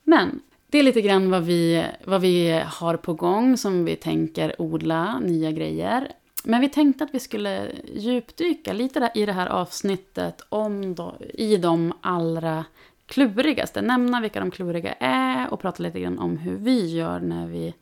Men 0.03 0.41
det 0.75 0.79
är 0.79 0.83
lite 0.83 1.01
grann 1.01 1.31
vad 1.31 1.43
vi, 1.43 1.87
vad 2.05 2.21
vi 2.21 2.63
har 2.67 2.97
på 2.97 3.15
gång 3.15 3.57
som 3.57 3.85
vi 3.85 3.97
tänker 3.97 4.63
odla, 4.63 5.19
nya 5.19 5.51
grejer. 5.51 6.13
Men 6.45 6.61
vi 6.61 6.69
tänkte 6.69 7.05
att 7.05 7.15
vi 7.15 7.21
skulle 7.21 7.73
djupdyka 7.95 8.73
lite 8.73 9.01
där 9.01 9.11
i 9.15 9.27
det 9.27 9.33
här 9.33 9.47
avsnittet 9.47 10.47
om 10.49 10.95
då, 10.95 11.17
i 11.35 11.57
de 11.57 11.93
allra 12.01 12.65
klurigaste. 13.07 13.83
Nämna 13.83 14.21
vilka 14.21 14.41
de 14.41 14.51
kluriga 14.51 14.93
är 15.01 15.53
och 15.53 15.61
prata 15.61 15.83
lite 15.83 16.01
grann 16.01 16.19
om 16.19 16.37
hur 16.37 16.57
vi 16.57 16.97
gör 16.97 17.21
när 17.21 17.47
vi 17.47 17.75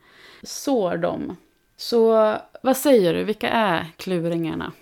sår 0.43 0.97
dem. 0.97 1.37
Så 1.77 2.35
vad 2.63 2.77
säger 2.77 3.15
du, 3.15 3.25
vilka 3.25 3.49
är 3.49 3.87
kluringarna? 3.97 4.73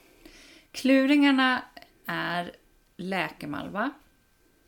Kluringarna 0.72 1.62
är 2.06 2.52
läkemalva. 2.96 3.90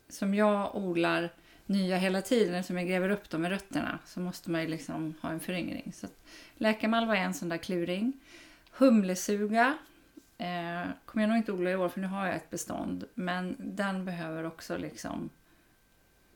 Som 0.09 0.35
jag 0.35 0.75
odlar 0.75 1.29
nya 1.65 1.97
hela 1.97 2.21
tiden 2.21 2.55
eftersom 2.55 2.77
jag 2.77 2.87
gräver 2.87 3.09
upp 3.09 3.29
dem 3.29 3.41
med 3.41 3.51
rötterna. 3.51 3.99
Så 4.05 4.19
måste 4.19 4.51
man 4.51 4.61
ju 4.61 4.67
liksom 4.67 5.13
ha 5.21 5.29
en 5.29 5.39
föryngring. 5.39 5.93
Så 5.93 6.07
läkemalva 6.55 7.17
är 7.17 7.21
en 7.21 7.33
sån 7.33 7.49
där 7.49 7.57
kluring. 7.57 8.13
Humlesuga 8.71 9.77
eh, 10.37 10.89
kommer 11.05 11.23
jag 11.23 11.29
nog 11.29 11.37
inte 11.37 11.51
odla 11.51 11.71
i 11.71 11.75
år 11.75 11.89
för 11.89 12.01
nu 12.01 12.07
har 12.07 12.25
jag 12.25 12.35
ett 12.35 12.49
bestånd. 12.49 13.05
Men 13.13 13.55
den 13.59 14.05
behöver 14.05 14.43
också 14.43 14.77
liksom 14.77 15.29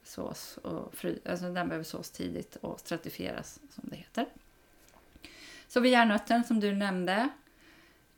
sås 0.03 0.57
och 0.57 0.95
fry, 0.95 1.19
alltså 1.25 1.45
den 1.53 1.67
behöver 1.67 1.83
sås 1.83 2.11
tidigt 2.11 2.55
och 2.55 2.79
stratifieras 2.79 3.59
som 3.69 3.83
det 3.87 3.95
heter. 3.95 4.25
Så 5.67 5.79
vi 5.79 5.89
järnötten 5.89 6.43
som 6.43 6.59
du 6.59 6.75
nämnde. 6.75 7.29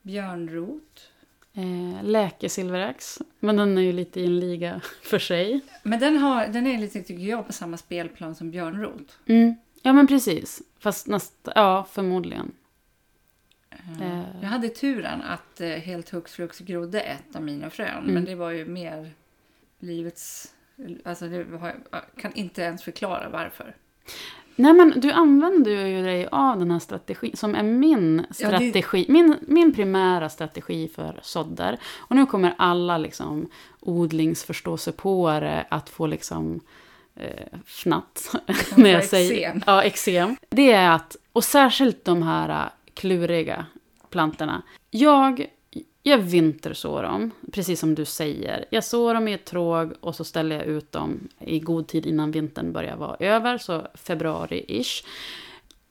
Björnrot. 0.01 1.11
Eh, 1.59 2.03
Läkesilverax, 2.03 3.19
men 3.39 3.57
den 3.57 3.77
är 3.77 3.81
ju 3.81 3.91
lite 3.91 4.19
i 4.19 4.25
en 4.25 4.39
liga 4.39 4.81
för 5.01 5.19
sig. 5.19 5.61
Men 5.83 5.99
den, 5.99 6.17
har, 6.17 6.47
den 6.47 6.67
är 6.67 6.77
lite, 6.77 7.01
tycker 7.01 7.23
jag, 7.23 7.47
på 7.47 7.53
samma 7.53 7.77
spelplan 7.77 8.35
som 8.35 8.51
björnrot. 8.51 9.17
Mm. 9.25 9.55
Ja 9.81 9.93
men 9.93 10.07
precis, 10.07 10.61
fast 10.79 11.07
nästa, 11.07 11.51
ja 11.55 11.87
förmodligen. 11.91 12.51
Eh. 14.01 14.23
Jag 14.41 14.49
hade 14.49 14.69
turen 14.69 15.21
att 15.21 15.61
eh, 15.61 15.69
helt 15.69 16.09
hux 16.09 16.33
flux 16.33 16.59
grodde 16.59 17.01
ett 17.01 17.35
av 17.35 17.43
mina 17.43 17.69
frön. 17.69 18.03
Men 18.05 18.25
det 18.25 18.35
var 18.35 18.51
ju 18.51 18.65
mer 18.65 19.11
livets... 19.79 20.53
Alltså 21.05 21.27
det 21.27 21.43
var, 21.43 21.75
jag 21.91 22.01
kan 22.17 22.33
inte 22.33 22.61
ens 22.61 22.83
förklara 22.83 23.29
varför. 23.29 23.75
Nej 24.59 24.73
men 24.73 24.93
du 24.99 25.11
använder 25.11 25.71
ju 25.71 26.03
dig 26.03 26.27
av 26.31 26.59
den 26.59 26.71
här 26.71 26.79
strategin 26.79 27.31
som 27.37 27.55
är 27.55 27.63
min 27.63 28.25
Ja, 28.39 28.49
det- 28.49 28.57
strategi, 28.57 29.05
min, 29.09 29.35
min 29.41 29.73
primära 29.73 30.29
strategi 30.29 30.87
för 30.95 31.19
sådder. 31.23 31.77
Och 31.97 32.15
nu 32.15 32.25
kommer 32.25 32.53
alla 32.57 32.97
liksom 32.97 33.47
odlingsförståsigpåare 33.79 35.65
att 35.69 35.89
få 35.89 36.07
liksom 36.07 36.59
eh, 37.15 37.59
fnatt. 37.65 38.35
när 38.75 38.89
jag 38.89 39.03
säger, 39.05 39.31
eksem. 39.49 39.63
ja, 39.67 39.83
eksem. 39.83 40.35
Det 40.49 40.71
är 40.71 40.91
att, 40.91 41.15
och 41.33 41.43
särskilt 41.43 42.05
de 42.05 42.23
här 42.23 42.69
kluriga 42.93 43.65
plantorna. 44.09 44.61
Jag, 44.91 45.45
jag 46.03 46.17
vintersår 46.17 47.03
dem, 47.03 47.31
precis 47.51 47.79
som 47.79 47.95
du 47.95 48.05
säger. 48.05 48.65
Jag 48.69 48.83
sår 48.83 49.13
dem 49.13 49.27
i 49.27 49.33
ett 49.33 49.45
tråg 49.45 49.93
och 49.99 50.15
så 50.15 50.23
ställer 50.23 50.55
jag 50.55 50.65
ut 50.65 50.91
dem 50.91 51.27
i 51.39 51.59
god 51.59 51.87
tid 51.87 52.05
innan 52.05 52.31
vintern 52.31 52.71
börjar 52.71 52.95
vara 52.95 53.15
över, 53.19 53.57
så 53.57 53.87
februari-ish. 53.93 55.05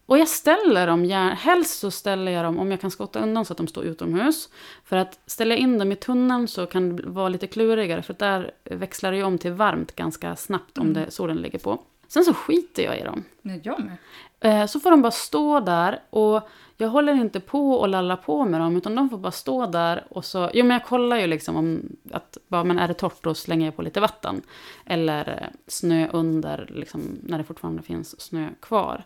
Och 0.06 0.18
jag 0.18 0.28
ställer 0.28 0.86
dem, 0.86 1.10
helst 1.38 1.78
så 1.78 1.90
ställer 1.90 2.32
jag 2.32 2.44
dem 2.44 2.58
om 2.58 2.70
jag 2.70 2.80
kan 2.80 2.90
skotta 2.90 3.20
undan 3.20 3.44
så 3.44 3.52
att 3.52 3.56
de 3.56 3.66
står 3.66 3.84
utomhus. 3.84 4.48
För 4.84 4.96
att 4.96 5.20
ställa 5.26 5.56
in 5.56 5.78
dem 5.78 5.92
i 5.92 5.96
tunneln 5.96 6.48
så 6.48 6.66
kan 6.66 6.96
det 6.96 7.02
vara 7.02 7.28
lite 7.28 7.46
klurigare 7.46 8.02
för 8.02 8.14
där 8.18 8.50
växlar 8.64 9.10
det 9.10 9.16
ju 9.16 9.24
om 9.24 9.38
till 9.38 9.52
varmt 9.52 9.96
ganska 9.96 10.36
snabbt 10.36 10.78
om 10.78 10.92
det, 10.92 11.10
solen 11.10 11.36
ligger 11.36 11.58
på. 11.58 11.82
Sen 12.08 12.24
så 12.24 12.34
skiter 12.34 12.82
jag 12.82 12.98
i 12.98 13.02
dem. 13.02 13.24
Jag 13.62 13.80
med. 13.80 13.96
Eh, 14.40 14.66
så 14.66 14.80
får 14.80 14.90
de 14.90 15.02
bara 15.02 15.10
stå 15.10 15.60
där 15.60 16.00
och 16.10 16.48
jag 16.76 16.88
håller 16.88 17.14
inte 17.14 17.40
på 17.40 17.72
och 17.72 17.88
lallar 17.88 18.16
på 18.16 18.44
med 18.44 18.60
dem 18.60 18.76
utan 18.76 18.94
de 18.94 19.10
får 19.10 19.18
bara 19.18 19.32
stå 19.32 19.66
där 19.66 20.04
och 20.10 20.24
så, 20.24 20.50
jo 20.54 20.64
men 20.64 20.70
jag 20.70 20.84
kollar 20.84 21.16
ju 21.16 21.26
liksom 21.26 21.56
om 21.56 21.96
att, 22.12 22.38
bara, 22.48 22.64
men 22.64 22.78
är 22.78 22.88
det 22.88 22.94
torrt 22.94 23.22
då 23.24 23.34
slänger 23.34 23.66
jag 23.66 23.76
på 23.76 23.82
lite 23.82 24.00
vatten. 24.00 24.42
Eller 24.86 25.28
eh, 25.28 25.58
snö 25.66 26.08
under, 26.12 26.70
liksom, 26.74 27.18
när 27.22 27.38
det 27.38 27.44
fortfarande 27.44 27.82
finns 27.82 28.20
snö 28.20 28.48
kvar. 28.60 29.04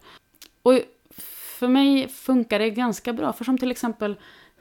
Och 0.62 0.80
för 1.60 1.68
mig 1.68 2.08
funkar 2.08 2.58
det 2.58 2.70
ganska 2.70 3.12
bra, 3.12 3.32
för 3.32 3.44
som 3.44 3.58
till 3.58 3.70
exempel 3.70 4.16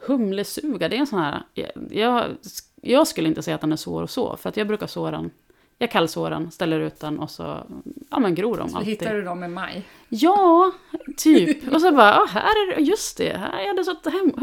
humlesuga, 0.06 0.88
det 0.88 0.96
är 0.96 1.00
en 1.00 1.06
sån 1.06 1.18
här, 1.18 1.42
jag, 1.90 2.24
jag 2.80 3.06
skulle 3.06 3.28
inte 3.28 3.42
säga 3.42 3.54
att 3.54 3.60
den 3.60 3.72
är 3.72 3.76
svår 3.76 4.02
att 4.02 4.10
så, 4.10 4.36
för 4.36 4.48
att 4.48 4.56
jag 4.56 4.68
brukar 4.68 4.86
så 4.86 5.10
den, 5.10 5.30
jag 5.82 5.90
kallsår 5.90 6.30
den, 6.30 6.50
ställer 6.50 6.80
ut 6.80 7.00
den 7.00 7.18
och 7.18 7.30
så, 7.30 7.66
ja 8.10 8.18
men 8.18 8.34
gror 8.34 8.56
de 8.56 8.68
Så 8.68 8.76
alltid. 8.76 8.92
hittar 8.92 9.14
du 9.14 9.22
dem 9.22 9.44
i 9.44 9.48
maj. 9.48 9.82
Ja, 10.08 10.72
typ. 11.16 11.72
Och 11.72 11.80
så 11.80 11.92
bara, 11.92 12.20
ah, 12.20 12.26
här 12.26 12.42
är 12.42 12.76
det, 12.76 12.82
just 12.82 13.16
det, 13.16 13.36
här 13.36 13.60
är 13.60 13.76
det 13.76 13.84
så 13.84 13.96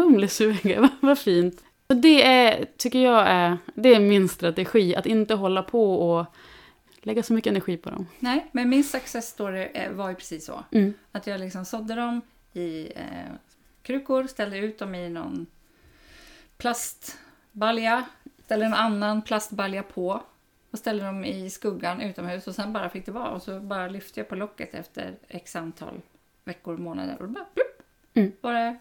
humlesuga, 0.03 0.81
vad, 0.81 0.89
vad 1.00 1.19
fint. 1.19 1.63
Och 1.88 1.96
det 1.96 2.24
är, 2.24 2.65
tycker 2.77 3.00
jag 3.00 3.27
är, 3.27 3.58
det 3.74 3.96
är 3.96 4.00
min 4.00 4.29
strategi, 4.29 4.96
att 4.96 5.05
inte 5.05 5.34
hålla 5.36 5.63
på 5.63 6.10
och 6.10 6.25
lägga 7.01 7.24
så 7.24 7.34
mycket 7.34 7.51
energi 7.51 7.77
på 7.77 7.89
dem. 7.89 8.08
Nej, 8.19 8.50
men 8.51 8.69
min 8.69 8.84
success 8.84 9.27
story 9.27 9.67
var 9.91 10.10
ju 10.10 10.15
precis 10.15 10.46
så. 10.46 10.63
Mm. 10.72 10.93
Att 11.12 11.27
jag 11.27 11.39
liksom 11.39 11.65
sådde 11.65 11.96
dem 11.96 12.22
i 12.53 12.91
eh, 12.96 13.34
krukor, 13.81 14.27
ställde 14.27 14.58
ut 14.58 14.79
dem 14.79 14.96
i 14.96 15.10
någon 15.10 15.46
plastbalja, 16.58 18.05
ställde 18.46 18.65
en 18.65 18.74
annan 18.74 19.22
plastbalja 19.22 19.84
på 19.84 20.24
och 20.71 20.77
ställde 20.79 21.05
dem 21.05 21.25
i 21.25 21.49
skuggan 21.49 22.01
utomhus 22.01 22.47
och 22.47 22.55
sen 22.55 22.73
bara 22.73 22.89
fick 22.89 23.05
det 23.05 23.11
vara. 23.11 23.29
Och 23.29 23.41
så 23.41 23.59
bara 23.59 23.88
lyfte 23.88 24.19
jag 24.19 24.29
på 24.29 24.35
locket 24.35 24.73
efter 24.73 25.13
x 25.27 25.55
antal 25.55 26.01
veckor 26.45 26.73
och 26.73 26.79
månader 26.79 27.17
och 27.21 27.29
bara 27.29 27.43
plupp, 27.53 27.81
Mm. 28.13 28.31
var 28.41 28.53
det 28.53 28.77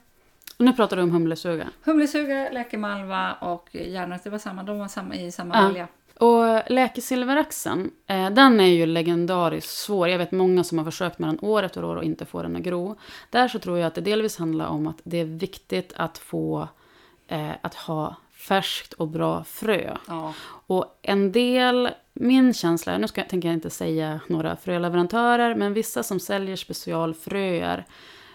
Och 0.58 0.64
nu 0.64 0.72
pratar 0.72 0.96
du 0.96 1.02
om 1.02 1.10
humlesuga. 1.10 1.68
humlesuga, 1.84 2.48
läkemalva 2.52 3.32
och 3.32 3.68
järnrötter. 3.74 4.24
Det 4.24 4.30
var 4.30 4.38
samma, 4.38 4.62
de 4.62 4.78
var 4.78 4.88
samma, 4.88 5.14
i 5.14 5.32
samma 5.32 5.54
Ja. 5.56 5.62
balja. 5.62 5.88
Och 6.20 6.70
läkesilveraxen, 6.70 7.90
eh, 8.06 8.30
den 8.30 8.60
är 8.60 8.64
ju 8.66 8.86
legendariskt 8.86 9.70
svår. 9.76 10.08
Jag 10.08 10.18
vet 10.18 10.32
många 10.32 10.64
som 10.64 10.78
har 10.78 10.84
försökt 10.84 11.18
med 11.18 11.28
den 11.28 11.38
år 11.42 11.62
efter 11.62 11.84
år 11.84 11.96
och 11.96 12.04
inte 12.04 12.24
får 12.24 12.42
den 12.42 12.56
att 12.56 12.62
gro. 12.62 12.96
Där 13.30 13.48
så 13.48 13.58
tror 13.58 13.78
jag 13.78 13.86
att 13.86 13.94
det 13.94 14.00
delvis 14.00 14.38
handlar 14.38 14.66
om 14.66 14.86
att 14.86 15.00
det 15.04 15.18
är 15.18 15.24
viktigt 15.24 15.92
att 15.96 16.18
få 16.18 16.68
eh, 17.28 17.50
att 17.60 17.74
ha 17.74 18.16
färskt 18.48 18.92
och 18.92 19.08
bra 19.08 19.44
frö. 19.44 19.96
Ja. 20.08 20.34
Och 20.66 20.98
en 21.02 21.32
del, 21.32 21.88
min 22.14 22.54
känsla, 22.54 22.92
är- 22.92 22.98
nu 22.98 23.08
ska, 23.08 23.22
tänker 23.22 23.48
jag 23.48 23.54
inte 23.56 23.70
säga 23.70 24.20
några 24.26 24.56
fröleverantörer, 24.56 25.54
men 25.54 25.74
vissa 25.74 26.02
som 26.02 26.20
säljer 26.20 26.56
specialfröer, 26.56 27.84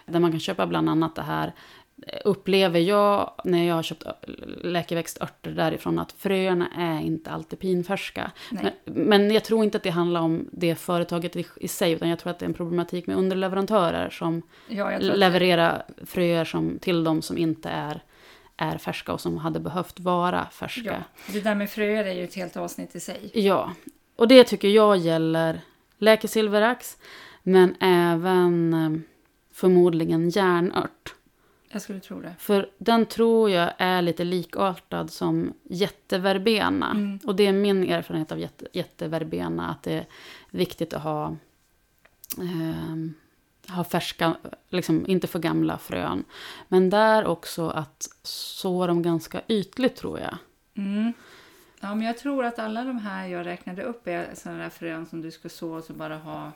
där 0.06 0.20
man 0.20 0.30
kan 0.30 0.40
köpa 0.40 0.66
bland 0.66 0.88
annat 0.90 1.14
det 1.14 1.22
här, 1.22 1.52
eh, 2.06 2.18
upplever 2.24 2.80
jag 2.80 3.30
när 3.44 3.64
jag 3.68 3.74
har 3.74 3.82
köpt 3.82 4.02
läkeväxtörter 4.62 5.50
därifrån 5.50 5.98
att 5.98 6.12
fröerna 6.12 6.68
är 6.76 7.00
inte 7.00 7.30
alltid 7.30 7.58
pinfärska. 7.58 8.30
Men, 8.50 8.70
men 8.84 9.30
jag 9.30 9.44
tror 9.44 9.64
inte 9.64 9.76
att 9.76 9.82
det 9.84 9.90
handlar 9.90 10.20
om 10.20 10.48
det 10.52 10.74
företaget 10.74 11.36
i, 11.36 11.46
i 11.56 11.68
sig, 11.68 11.92
utan 11.92 12.08
jag 12.08 12.18
tror 12.18 12.30
att 12.30 12.38
det 12.38 12.44
är 12.44 12.48
en 12.48 12.54
problematik 12.54 13.06
med 13.06 13.16
underleverantörer 13.16 14.10
som 14.10 14.42
Ja, 14.68 14.98
levererar 14.98 15.82
fröer 16.06 16.44
som, 16.44 16.78
till 16.78 17.04
dem 17.04 17.22
som 17.22 17.38
inte 17.38 17.68
är, 17.68 18.00
är 18.56 18.78
färska 18.78 19.12
och 19.12 19.20
som 19.20 19.38
hade 19.38 19.60
behövt 19.60 20.00
vara 20.00 20.46
färska. 20.46 21.04
Ja, 21.26 21.32
det 21.32 21.40
där 21.40 21.54
med 21.54 21.70
fröer 21.70 22.04
är 22.04 22.12
ju 22.12 22.24
ett 22.24 22.34
helt 22.34 22.56
avsnitt 22.56 22.94
i 22.94 23.00
sig. 23.00 23.30
Ja, 23.34 23.72
och 24.16 24.28
det 24.28 24.44
tycker 24.44 24.68
jag 24.68 24.96
gäller 24.96 25.60
läkesilverax, 25.98 26.96
men 27.42 27.74
även 27.80 28.74
eh, 28.74 29.00
förmodligen 29.52 30.30
järnört. 30.30 31.14
Jag 31.74 31.82
skulle 31.82 32.00
tro 32.00 32.20
det. 32.20 32.34
För 32.38 32.70
den 32.78 33.06
tror 33.06 33.50
jag 33.50 33.72
är 33.78 34.02
lite 34.02 34.24
likartad 34.24 35.10
som 35.10 35.52
jätteverbena. 35.62 36.90
Mm. 36.90 37.18
Och 37.24 37.36
det 37.36 37.46
är 37.46 37.52
min 37.52 37.84
erfarenhet 37.84 38.32
av 38.32 38.38
jätte, 38.38 38.66
jätteverbena, 38.72 39.68
att 39.68 39.82
det 39.82 39.92
är 39.92 40.06
viktigt 40.50 40.92
att 40.92 41.02
ha, 41.02 41.36
ehm, 42.38 43.14
ha 43.68 43.84
färska, 43.84 44.36
liksom 44.68 45.04
inte 45.06 45.26
för 45.26 45.38
gamla 45.38 45.78
frön. 45.78 46.24
Men 46.68 46.90
där 46.90 47.26
också 47.26 47.68
att 47.68 48.08
så 48.22 48.86
dem 48.86 49.02
ganska 49.02 49.40
ytligt 49.48 49.96
tror 49.96 50.20
jag. 50.20 50.36
Mm. 50.76 51.12
Ja, 51.80 51.94
men 51.94 52.06
jag 52.06 52.18
tror 52.18 52.44
att 52.44 52.58
alla 52.58 52.84
de 52.84 52.98
här 52.98 53.26
jag 53.26 53.46
räknade 53.46 53.82
upp 53.82 54.08
är 54.08 54.34
sådana 54.34 54.62
där 54.62 54.70
frön 54.70 55.06
som 55.06 55.20
du 55.20 55.30
ska 55.30 55.48
så 55.48 55.72
och 55.72 55.84
så 55.84 55.92
bara 55.92 56.16
ha 56.16 56.52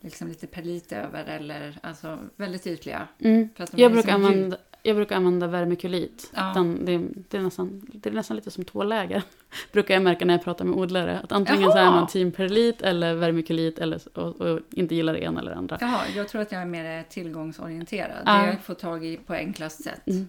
liksom 0.00 0.28
lite 0.28 0.46
perlit 0.46 0.92
över 0.92 1.24
eller 1.24 1.78
alltså 1.82 2.18
väldigt 2.36 2.66
ytliga. 2.66 3.08
Mm. 3.18 3.48
Jag, 3.72 3.92
brukar 3.92 4.12
använda, 4.12 4.56
jag 4.86 4.96
brukar 4.96 5.16
använda 5.16 5.46
vermikulit. 5.46 6.30
Ja. 6.34 6.52
Den, 6.54 6.84
det, 6.84 7.00
det, 7.28 7.36
är 7.36 7.42
nästan, 7.42 7.80
det 7.92 8.08
är 8.08 8.14
nästan 8.14 8.36
lite 8.36 8.50
som 8.50 8.64
tåläger. 8.64 9.22
brukar 9.72 9.94
jag 9.94 10.02
märka 10.02 10.24
när 10.24 10.34
jag 10.34 10.44
pratar 10.44 10.64
med 10.64 10.78
odlare. 10.78 11.20
Att 11.20 11.32
antingen 11.32 11.62
så 11.70 11.78
är 11.78 11.82
Jaha. 11.82 11.90
man 11.90 12.06
team 12.06 12.32
perlit 12.32 12.82
eller 12.82 13.14
vermikulit 13.14 13.78
eller, 13.78 14.18
och, 14.18 14.40
och 14.40 14.60
inte 14.70 14.94
gillar 14.94 15.12
det 15.12 15.18
ena 15.22 15.40
eller 15.40 15.50
det 15.50 15.56
andra. 15.56 15.78
Jaha, 15.80 16.00
jag 16.16 16.28
tror 16.28 16.42
att 16.42 16.52
jag 16.52 16.62
är 16.62 16.66
mer 16.66 17.02
tillgångsorienterad. 17.02 18.22
Ja. 18.26 18.32
Det 18.42 18.46
jag 18.46 18.60
får 18.60 18.74
tag 18.74 19.04
i 19.04 19.16
på 19.16 19.34
enklast 19.34 19.84
sätt. 19.84 20.06
Mm. 20.06 20.26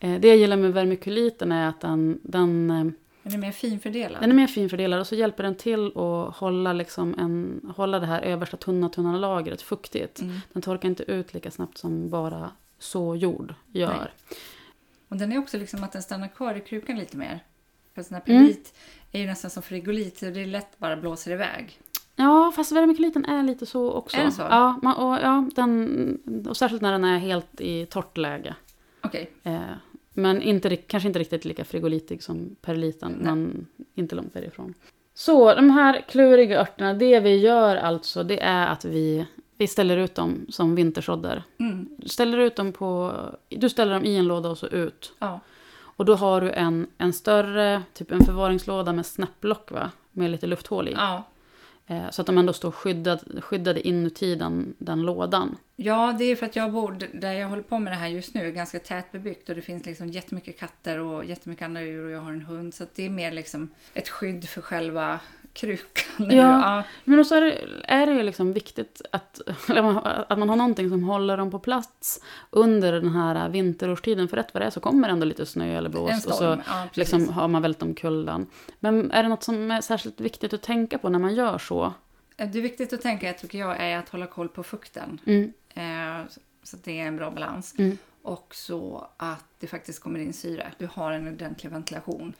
Eh, 0.00 0.20
Det 0.20 0.28
jag 0.28 0.36
gillar 0.36 0.56
med 0.56 0.72
vermikuliten 0.72 1.52
är 1.52 1.68
att 1.68 1.80
den, 1.80 2.20
den, 2.22 2.70
eh, 2.70 2.84
Den 3.22 3.34
är 3.34 3.38
mer 3.38 3.52
finfördelad. 3.52 4.22
den 4.22 4.30
är 4.30 4.34
mer 4.34 4.46
finfördelad 4.46 5.00
och 5.00 5.06
så 5.06 5.14
hjälper 5.14 5.42
den 5.42 5.54
till 5.54 5.86
att 5.86 6.36
hålla, 6.36 6.72
liksom 6.72 7.14
en, 7.18 7.60
hålla 7.76 7.98
det 8.00 8.06
här 8.06 8.22
översta 8.22 8.56
tunna, 8.56 8.88
tunna 8.88 9.16
lagret 9.18 9.62
fuktigt. 9.62 10.20
Mm. 10.20 10.36
Den 10.52 10.62
torkar 10.62 10.88
inte 10.88 11.02
ut 11.02 11.34
lika 11.34 11.50
snabbt 11.50 11.78
som 11.78 12.10
bara 12.10 12.50
så 12.84 13.16
jord 13.16 13.54
gör. 13.72 14.12
Och 15.08 15.16
den 15.16 15.32
är 15.32 15.38
också 15.38 15.58
liksom 15.58 15.84
att 15.84 15.92
den 15.92 16.02
stannar 16.02 16.28
kvar 16.28 16.54
i 16.54 16.60
krukan 16.60 16.98
lite 16.98 17.16
mer. 17.16 17.44
För 17.94 18.02
sån 18.02 18.14
här 18.14 18.22
Mm. 18.26 18.42
perlit 18.46 18.74
är 19.12 19.20
ju 19.20 19.26
nästan 19.26 19.50
som 19.50 19.62
frigolit 19.62 20.18
så 20.18 20.26
det 20.26 20.40
är 20.40 20.46
lätt 20.46 20.78
bara 20.78 20.96
blåser 20.96 21.30
iväg. 21.32 21.78
Ja, 22.16 22.52
fast 22.56 22.72
vermikuliten 22.72 23.24
är 23.24 23.42
lite 23.42 23.66
så 23.66 23.92
också. 23.92 24.16
Är 24.16 24.24
det 24.24 24.30
så? 24.30 24.42
Ja, 24.42 24.78
man, 24.82 24.94
och, 24.96 25.14
ja 25.22 25.50
den, 25.54 26.44
och 26.48 26.56
särskilt 26.56 26.82
när 26.82 26.92
den 26.92 27.04
är 27.04 27.18
helt 27.18 27.60
i 27.60 27.86
torrt 27.86 28.16
läge. 28.16 28.54
Okej, 29.02 29.30
Eh, 29.42 29.60
men 30.16 30.42
inte, 30.42 30.76
kanske 30.76 31.06
inte 31.06 31.18
riktigt 31.18 31.44
lika 31.44 31.64
frigolitig 31.64 32.22
som 32.22 32.56
perliten, 32.60 33.12
Nej. 33.12 33.24
men 33.24 33.66
inte 33.94 34.14
långt 34.14 34.32
därifrån. 34.34 34.74
Så 35.14 35.54
de 35.54 35.70
här 35.70 36.04
kluriga 36.08 36.60
örterna, 36.60 36.94
det 36.94 37.20
vi 37.20 37.36
gör 37.36 37.76
alltså, 37.76 38.22
det 38.22 38.40
är 38.40 38.66
att 38.66 38.84
vi, 38.84 39.26
vi 39.56 39.66
ställer 39.66 39.96
ut 39.96 40.14
dem 40.14 40.46
som 40.48 40.74
vintersådder. 40.74 41.42
mm. 41.58 41.88
Ställer 42.06 42.38
ut 42.38 42.56
dem 42.56 42.72
på, 42.72 43.12
du 43.48 43.68
ställer 43.68 43.94
dem 43.94 44.04
i 44.04 44.16
en 44.16 44.26
låda 44.28 44.48
och 44.48 44.58
så 44.58 44.66
ut. 44.66 45.12
ja. 45.18 45.40
Och 45.96 46.04
då 46.04 46.14
har 46.14 46.40
du 46.40 46.50
en, 46.50 46.86
en 46.98 47.12
större, 47.12 47.82
typ 47.92 48.10
en 48.12 48.24
förvaringslåda 48.24 48.92
med 48.92 49.06
snäpplock 49.06 49.70
va? 49.70 49.90
Med 50.12 50.30
lite 50.30 50.46
lufthål 50.46 50.88
i. 50.88 50.92
ja. 50.92 51.24
Eh, 51.86 52.10
Så 52.10 52.20
att 52.20 52.26
de 52.26 52.38
ändå 52.38 52.52
står 52.52 52.70
skyddad, 52.70 53.20
skyddade 53.44 53.88
inuti 53.88 54.34
den, 54.34 54.74
den 54.78 55.02
lådan. 55.02 55.56
Ja, 55.76 56.14
det 56.18 56.24
är 56.24 56.36
för 56.36 56.46
att 56.46 56.56
jag 56.56 56.72
bor 56.72 56.98
där 57.12 57.32
jag 57.32 57.48
håller 57.48 57.62
på 57.62 57.78
med 57.78 57.92
det 57.92 57.96
här 57.96 58.08
just 58.08 58.34
nu, 58.34 58.52
ganska 58.52 58.78
tätbebyggt 58.78 59.48
och 59.48 59.54
det 59.54 59.62
finns 59.62 59.86
liksom 59.86 60.08
jättemycket 60.08 60.58
katter 60.58 60.98
och 60.98 61.24
jättemycket 61.24 61.64
andra 61.64 61.82
djur 61.82 62.04
och 62.04 62.10
jag 62.10 62.20
har 62.20 62.32
en 62.32 62.40
hund. 62.42 62.74
Så 62.74 62.84
det 62.94 63.06
är 63.06 63.10
mer 63.10 63.32
liksom 63.32 63.68
ett 63.94 64.08
skydd 64.08 64.48
för 64.48 64.60
själva 64.60 65.20
krukan. 65.54 66.26
nu. 66.28 66.34
Ja. 66.34 66.82
Men 67.04 67.24
så 67.24 67.34
är 67.34 67.40
det, 67.40 67.58
är 67.84 68.06
det 68.06 68.12
ju 68.12 68.22
liksom 68.22 68.52
viktigt 68.52 69.02
att, 69.12 69.40
att 70.28 70.38
man 70.38 70.48
har 70.48 70.56
någonting 70.56 70.90
som 70.90 71.04
håller 71.04 71.36
dem 71.36 71.50
på 71.50 71.58
plats 71.58 72.20
under 72.50 72.92
den 72.92 73.08
här 73.08 73.48
vinterårstiden. 73.48 74.28
För 74.28 74.36
rätt 74.36 74.54
vad 74.54 74.62
det 74.62 74.66
är 74.66 74.70
så 74.70 74.80
kommer 74.80 75.08
det 75.08 75.12
ändå 75.12 75.26
lite 75.26 75.46
snö 75.46 75.78
eller 75.78 75.90
blåst. 75.90 76.26
Och 76.26 76.34
så. 76.34 76.44
Ja, 76.44 76.88
liksom 76.92 77.28
har 77.28 77.48
man 77.48 77.62
vält 77.62 77.82
omkullen. 77.82 78.46
Men 78.80 79.10
är 79.10 79.22
det 79.22 79.28
något 79.28 79.42
som 79.42 79.70
är 79.70 79.80
särskilt 79.80 80.20
viktigt 80.20 80.52
att 80.52 80.62
tänka 80.62 80.98
på 80.98 81.08
när 81.08 81.18
man 81.18 81.34
gör 81.34 81.58
så? 81.58 81.92
Det 82.36 82.58
är 82.58 82.62
viktigt 82.62 82.92
att 82.92 83.02
tänka, 83.02 83.32
tycker 83.32 83.58
jag, 83.58 83.80
är 83.80 83.98
att 83.98 84.08
hålla 84.08 84.26
koll 84.26 84.48
på 84.48 84.62
fukten. 84.62 85.20
Mm. 85.26 85.52
Eh, 85.74 86.26
så 86.62 86.76
att 86.76 86.84
det 86.84 87.00
är 87.00 87.06
en 87.06 87.16
bra 87.16 87.30
balans. 87.30 87.74
Mm. 87.78 87.98
Och 88.22 88.54
så 88.54 89.08
att 89.16 89.44
det 89.58 89.66
faktiskt 89.66 90.02
kommer 90.02 90.18
in 90.18 90.32
syre. 90.32 90.72
Du 90.78 90.88
har 90.92 91.12
en 91.12 91.28
ordentlig 91.28 91.72
ventilation. 91.72 92.34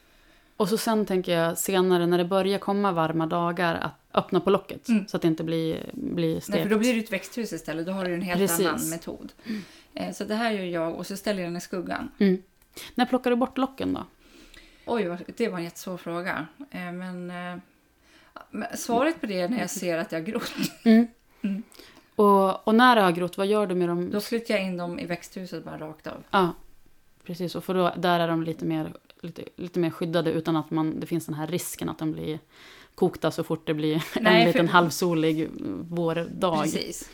Och 0.57 0.69
så 0.69 0.79
sen 0.79 1.07
tänker 1.07 1.39
jag 1.39 1.59
senare 1.59 2.07
när 2.07 2.19
det 2.19 2.25
börjar 2.25 2.59
komma 2.59 2.93
varma 2.93 3.27
dagar 3.27 3.75
att 3.75 4.19
öppna 4.19 4.41
på 4.41 4.51
locket. 4.51 4.89
Mm. 4.89 5.07
Så 5.09 5.17
att 5.17 5.23
det 5.23 5.29
inte 5.29 5.45
blir, 5.45 5.91
blir 5.93 6.33
Nej, 6.33 6.41
stekt. 6.41 6.63
för 6.63 6.71
då 6.71 6.79
blir 6.79 6.95
det 6.95 7.01
ett 7.01 7.13
växthus 7.13 7.53
istället. 7.53 7.87
Då 7.87 7.93
har 7.93 8.05
du 8.05 8.15
en 8.15 8.23
helt 8.23 8.41
Precis. 8.41 8.67
annan 8.67 8.91
metod. 8.91 9.33
Eh, 9.95 10.13
så 10.13 10.25
det 10.25 10.35
här 10.35 10.51
gör 10.51 10.65
jag 10.65 10.95
och 10.95 11.07
så 11.07 11.17
ställer 11.17 11.43
jag 11.43 11.51
den 11.51 11.57
i 11.57 11.61
skuggan. 11.61 12.11
Mm. 12.19 12.43
När 12.95 13.07
plockar 13.07 13.31
du 13.31 13.37
bort 13.37 13.59
locken 13.59 13.93
då? 13.95 14.05
Oj, 14.87 15.19
det 15.37 15.49
var 15.49 15.59
en 15.59 15.65
jättesvår 15.65 15.97
fråga. 15.97 16.47
Eh, 16.71 16.93
men, 16.93 17.31
eh, 17.31 17.59
men 18.51 18.77
svaret 18.77 19.21
på 19.21 19.27
det 19.27 19.41
är 19.41 19.49
när 19.49 19.59
jag 19.61 19.71
ser 19.71 19.99
att 19.99 20.13
jag 20.13 20.21
har 20.21 20.27
grott. 20.27 20.53
Mm. 20.85 21.07
Mm. 21.43 21.63
Och, 22.15 22.69
och 22.69 22.75
när 22.75 22.97
det 22.97 23.03
har 23.03 23.13
grott, 23.13 23.39
vad 23.39 23.47
gör 23.47 23.67
du 23.67 23.75
med 23.75 23.89
dem? 23.89 24.11
Då 24.11 24.21
flyttar 24.21 24.55
jag 24.55 24.65
in 24.65 24.77
dem 24.77 24.99
i 24.99 25.07
växthuset 25.07 25.65
bara 25.65 25.79
rakt 25.79 26.07
av. 26.07 26.25
Ja, 26.31 26.53
precis. 27.25 27.55
Och 27.55 27.65
för 27.65 27.75
då, 27.75 27.95
där 27.97 28.21
är 28.21 28.29
de 28.29 28.43
lite 28.43 28.65
mer, 28.65 28.93
lite, 29.25 29.45
lite 29.57 29.79
mer 29.79 29.91
skyddade 29.91 30.33
utan 30.33 30.57
att 30.57 30.71
man, 30.71 31.01
det 31.01 31.07
finns 31.07 31.27
den 31.27 31.35
här 31.35 31.47
risken 31.47 31.89
att 31.89 31.99
de 31.99 32.13
blir 32.13 32.39
kokta 32.95 33.31
så 33.31 33.45
fort 33.45 33.67
det 33.67 33.75
blir 33.75 34.05
Nej, 34.21 34.41
en 34.41 34.47
liten 34.47 34.67
för- 34.67 34.73
halvsolig 34.73 35.49
vårdag. 35.89 36.63
Precis. 36.63 37.11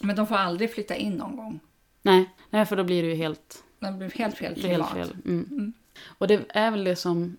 Men 0.00 0.16
de 0.16 0.26
får 0.26 0.34
aldrig 0.34 0.72
flytta 0.74 0.94
in 0.96 1.12
någon 1.12 1.36
gång. 1.36 1.60
Nej, 2.02 2.30
nej, 2.50 2.66
för 2.66 2.76
då 2.76 2.84
blir 2.84 3.02
det 3.02 3.08
ju 3.08 3.14
helt, 3.14 3.64
Det 3.78 3.92
blir 3.92 4.10
helt 4.10 4.36
fel 4.36 4.52
är 4.52 4.54
helt 4.56 4.60
klimat. 4.66 4.92
fel. 4.92 5.16
Mm. 5.24 5.46
Mm. 5.50 5.72
Och 6.18 6.28
det 6.28 6.44
är 6.48 6.70
väl 6.70 6.84
det 6.84 6.96
som, 6.96 7.36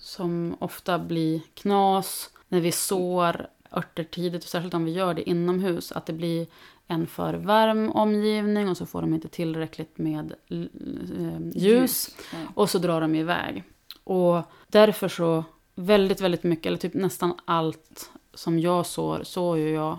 som 0.00 0.56
ofta 0.58 0.98
blir 0.98 1.40
knas 1.54 2.30
när 2.48 2.60
vi 2.60 2.72
sår 2.72 3.46
örter 3.72 4.04
tidigt, 4.04 4.42
och 4.44 4.48
särskilt 4.50 4.74
om 4.74 4.84
vi 4.84 4.92
gör 4.92 5.14
det 5.14 5.30
inomhus, 5.30 5.92
att 5.92 6.06
det 6.06 6.12
blir 6.12 6.46
en 6.86 7.06
för 7.06 7.34
varm 7.34 7.90
omgivning 7.90 8.68
och 8.68 8.76
så 8.76 8.86
får 8.86 9.00
de 9.00 9.14
inte 9.14 9.28
tillräckligt 9.28 9.98
med 9.98 10.34
eh, 10.48 11.40
ljus. 11.54 12.16
Ja. 12.32 12.38
Och 12.54 12.70
så 12.70 12.78
drar 12.78 13.00
de 13.00 13.14
iväg. 13.14 13.64
Och 14.04 14.42
därför 14.68 15.08
så, 15.08 15.44
väldigt, 15.74 16.20
väldigt 16.20 16.42
mycket, 16.42 16.66
eller 16.66 16.78
typ 16.78 16.94
nästan 16.94 17.34
allt 17.44 18.10
som 18.34 18.58
jag 18.58 18.86
sår, 18.86 19.20
sår 19.22 19.58
ju 19.58 19.70
jag 19.70 19.98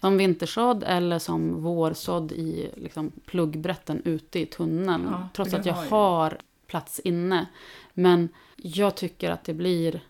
som 0.00 0.16
vintersådd 0.16 0.84
eller 0.86 1.18
som 1.18 1.62
vårsådd 1.62 2.32
i 2.32 2.70
liksom, 2.76 3.12
pluggbrätten 3.26 4.02
ute 4.04 4.38
i 4.38 4.46
tunneln. 4.46 5.08
Ja, 5.10 5.28
trots 5.34 5.54
att 5.54 5.66
jag 5.66 5.74
har 5.74 6.38
plats 6.66 7.00
inne. 7.00 7.46
Men 7.94 8.28
jag 8.56 8.94
tycker 8.94 9.30
att 9.30 9.44
det 9.44 9.54
blir, 9.54 10.00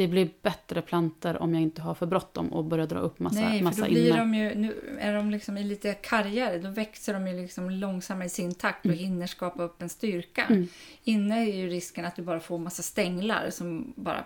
det 0.00 0.08
blir 0.08 0.30
bättre 0.42 0.82
planter 0.82 1.42
om 1.42 1.54
jag 1.54 1.62
inte 1.62 1.82
har 1.82 1.94
för 1.94 2.06
bråttom 2.06 2.52
och 2.52 2.64
börjar 2.64 2.86
dra 2.86 2.98
upp 2.98 3.18
massa, 3.18 3.40
Nej, 3.40 3.58
för 3.58 3.64
massa 3.64 3.82
då 3.82 3.88
blir 3.88 4.08
inne. 4.08 4.18
de 4.18 4.34
ju, 4.34 4.54
nu 4.54 4.96
är 5.00 5.14
de 5.14 5.30
liksom 5.30 5.58
i 5.58 5.64
lite 5.64 5.94
kargare, 5.94 6.58
då 6.58 6.70
växer 6.70 7.12
de 7.12 7.26
ju 7.26 7.42
liksom 7.42 7.70
långsammare 7.70 8.26
i 8.26 8.28
sin 8.28 8.54
takt 8.54 8.86
och 8.86 8.92
hinner 8.92 9.26
skapa 9.26 9.62
upp 9.62 9.82
en 9.82 9.88
styrka. 9.88 10.44
Mm. 10.44 10.68
Inne 11.04 11.40
är 11.40 11.56
ju 11.56 11.68
risken 11.68 12.04
att 12.04 12.16
du 12.16 12.22
bara 12.22 12.40
får 12.40 12.58
massa 12.58 12.82
stänglar 12.82 13.50
som 13.50 13.92
bara 13.96 14.24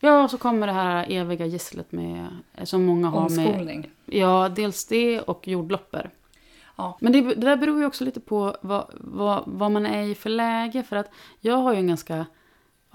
Ja, 0.00 0.24
och 0.24 0.30
så 0.30 0.38
kommer 0.38 0.66
det 0.66 0.72
här 0.72 1.06
eviga 1.10 1.46
gisslet 1.46 1.92
med, 1.92 2.28
som 2.64 2.84
många 2.84 3.08
har 3.08 3.30
med 3.30 3.46
omskolning. 3.46 3.90
Ja, 4.06 4.48
dels 4.56 4.86
det 4.86 5.20
och 5.20 5.48
jordloppor. 5.48 6.10
Ja. 6.76 6.98
Men 7.00 7.12
det, 7.12 7.20
det 7.20 7.34
där 7.34 7.56
beror 7.56 7.80
ju 7.80 7.86
också 7.86 8.04
lite 8.04 8.20
på 8.20 8.56
vad, 8.60 8.86
vad, 8.94 9.42
vad 9.46 9.72
man 9.72 9.86
är 9.86 10.02
i 10.02 10.14
för 10.14 10.30
läge. 10.30 10.82
För 10.82 10.96
att 10.96 11.10
jag 11.40 11.56
har 11.56 11.72
ju 11.72 11.78
en 11.78 11.86
ganska 11.86 12.26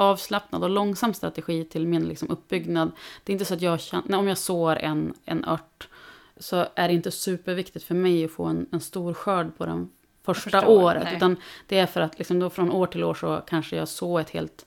avslappnad 0.01 0.63
och 0.63 0.69
långsam 0.69 1.13
strategi 1.13 1.63
till 1.63 1.87
min 1.87 2.07
liksom 2.07 2.29
uppbyggnad. 2.29 2.91
Det 3.23 3.31
är 3.31 3.33
inte 3.33 3.45
så 3.45 3.53
att 3.53 3.61
jag 3.61 3.81
känner, 3.81 4.17
om 4.17 4.27
jag 4.27 4.37
sår 4.37 4.75
en, 4.75 5.13
en 5.25 5.45
ört 5.45 5.87
så 6.37 6.65
är 6.75 6.87
det 6.87 6.93
inte 6.93 7.11
superviktigt 7.11 7.85
för 7.85 7.95
mig 7.95 8.25
att 8.25 8.31
få 8.31 8.45
en, 8.45 8.65
en 8.71 8.79
stor 8.79 9.13
skörd 9.13 9.57
på 9.57 9.65
den 9.65 9.89
första, 10.23 10.49
Första 10.49 10.67
året, 10.67 11.03
nej. 11.03 11.15
utan 11.15 11.35
det 11.67 11.77
är 11.77 11.85
för 11.85 12.01
att 12.01 12.17
liksom 12.17 12.39
då 12.39 12.49
från 12.49 12.71
år 12.71 12.87
till 12.87 13.03
år 13.03 13.13
så 13.13 13.41
kanske 13.47 13.75
jag 13.75 13.87
så 13.87 14.19
ett 14.19 14.29
helt 14.29 14.65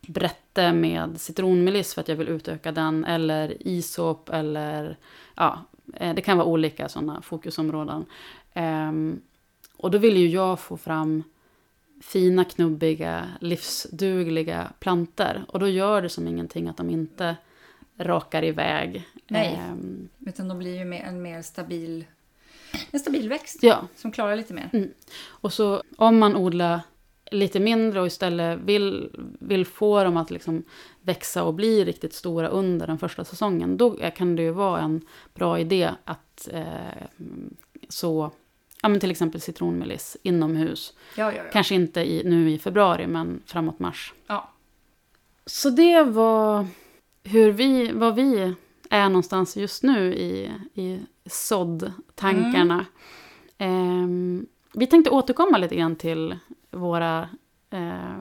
brätte 0.00 0.72
med 0.72 1.20
citronmeliss 1.20 1.94
för 1.94 2.00
att 2.00 2.08
jag 2.08 2.16
vill 2.16 2.28
utöka 2.28 2.72
den. 2.72 3.04
Eller 3.04 3.68
isop 3.68 4.28
eller 4.28 4.96
ja, 5.34 5.64
eh, 5.94 6.14
det 6.14 6.22
kan 6.22 6.38
vara 6.38 6.48
olika 6.48 6.88
sådana 6.88 7.22
fokusområden. 7.22 8.04
Ehm, 8.54 9.20
och 9.76 9.90
då 9.90 9.98
vill 9.98 10.16
ju 10.16 10.28
jag 10.28 10.60
få 10.60 10.76
fram 10.76 11.22
fina, 12.00 12.44
knubbiga, 12.44 13.28
livsdugliga 13.40 14.72
planter. 14.80 15.44
Och 15.48 15.58
då 15.60 15.68
gör 15.68 16.02
det 16.02 16.08
som 16.08 16.28
ingenting 16.28 16.68
att 16.68 16.76
de 16.76 16.90
inte 16.90 17.36
rakar 17.98 18.44
iväg. 18.44 19.08
Nej. 19.28 19.60
Ehm, 19.68 20.08
Utan 20.18 20.48
de 20.48 20.58
blir 20.58 20.78
ju 20.78 20.84
mer, 20.84 21.02
en 21.02 21.22
mer 21.22 21.42
stabil, 21.42 22.04
en 22.90 23.00
stabil 23.00 23.28
växt 23.28 23.62
ja, 23.62 23.88
som 23.96 24.12
klarar 24.12 24.36
lite 24.36 24.54
mer. 24.54 24.90
och 25.28 25.52
så 25.52 25.82
om 25.96 26.18
man 26.18 26.36
odlar 26.36 26.80
lite 27.30 27.60
mindre 27.60 28.00
och 28.00 28.06
istället 28.06 28.58
vill, 28.58 29.10
vill 29.38 29.66
få 29.66 30.04
dem 30.04 30.16
att 30.16 30.30
liksom 30.30 30.64
växa 31.02 31.44
och 31.44 31.54
bli 31.54 31.84
riktigt 31.84 32.14
stora 32.14 32.48
under 32.48 32.86
den 32.86 32.98
första 32.98 33.24
säsongen, 33.24 33.76
då 33.76 33.96
kan 34.16 34.36
det 34.36 34.42
ju 34.42 34.50
vara 34.50 34.80
en 34.80 35.06
bra 35.34 35.58
idé 35.58 35.90
att 36.04 36.48
eh, 36.52 37.06
så, 37.88 38.30
ja 38.82 38.88
men 38.88 39.00
till 39.00 39.10
exempel 39.10 39.40
citronmeliss 39.40 40.16
inomhus. 40.22 40.94
Ja, 41.16 41.32
ja, 41.32 41.36
ja. 41.36 41.50
Kanske 41.52 41.74
inte 41.74 42.00
i, 42.00 42.22
nu 42.24 42.50
i 42.50 42.58
februari, 42.58 43.06
men 43.06 43.42
framåt 43.46 43.78
mars. 43.78 44.12
ja. 44.26 44.50
Så 45.46 45.70
det 45.70 46.02
var 46.02 46.66
hur 47.24 47.52
vi, 47.52 47.92
vad 47.92 48.14
vi 48.14 48.54
är 48.90 49.08
någonstans 49.08 49.56
just 49.56 49.82
nu 49.82 50.14
i, 50.14 50.50
i 50.74 50.98
såddtankarna. 51.26 52.86
Ehm, 53.58 54.46
vi 54.74 54.86
tänkte 54.86 55.10
återkomma 55.10 55.58
lite 55.58 55.76
grann 55.76 55.96
till 55.96 56.38
våra, 56.70 57.28
eh, 57.70 58.18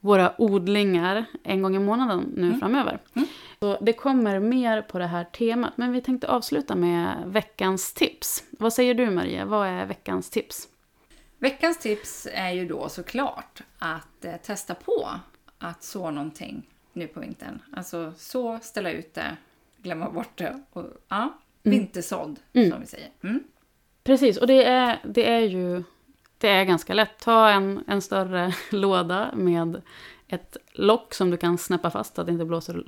våra 0.00 0.32
odlingar 0.40 1.24
en 1.42 1.62
gång 1.62 1.76
i 1.76 1.78
månaden 1.78 2.32
nu 2.36 2.46
Mm. 2.46 2.60
framöver. 2.60 2.98
Mm. 3.14 3.28
Så 3.62 3.78
det 3.80 3.92
kommer 3.92 4.38
mer 4.38 4.82
på 4.82 4.98
det 4.98 5.06
här 5.06 5.24
temat, 5.24 5.72
men 5.76 5.92
vi 5.92 6.00
tänkte 6.00 6.28
avsluta 6.28 6.74
med 6.74 7.22
veckans 7.26 7.92
tips. 7.94 8.44
Vad 8.50 8.72
säger 8.72 8.94
du 8.94 9.10
Maria, 9.10 9.44
vad 9.44 9.66
är 9.68 9.86
veckans 9.86 10.30
tips? 10.30 10.68
Veckans 11.38 11.78
tips 11.78 12.28
är 12.32 12.50
ju 12.50 12.68
då 12.68 12.88
såklart 12.88 13.62
att 13.78 14.24
eh, 14.24 14.36
testa 14.36 14.74
på 14.74 15.08
att 15.58 15.82
så 15.84 16.10
någonting 16.10 16.62
nu 16.92 17.06
på 17.06 17.20
vintern. 17.20 17.62
Alltså 17.76 18.12
så, 18.16 18.58
ställa 18.62 18.90
ut 18.90 19.14
det, 19.14 19.36
glömma 19.76 20.10
bort 20.10 20.38
det. 20.38 20.62
Och, 20.72 20.84
ja, 21.08 21.38
vintersådd 21.62 22.40
Mm. 22.52 22.70
som 22.70 22.80
vi 22.80 22.86
säger. 22.86 23.08
Mm. 23.22 23.42
Precis, 24.04 24.36
och 24.36 24.46
det 24.46 24.64
är, 24.64 24.98
det 25.04 25.28
är 25.30 25.40
ju 25.40 25.82
det 26.38 26.48
är 26.48 26.64
ganska 26.64 26.94
lätt. 26.94 27.18
Ta 27.18 27.48
en, 27.48 27.84
en 27.86 28.02
större 28.02 28.54
låda 28.70 29.30
med 29.34 29.82
ett 30.32 30.56
lock 30.72 31.14
som 31.14 31.30
du 31.30 31.36
kan 31.36 31.58
snäppa 31.58 31.90
fast 31.90 32.14
så 32.14 32.20
att 32.20 32.26
det 32.26 32.32
inte 32.32 32.44
blåser 32.44 32.84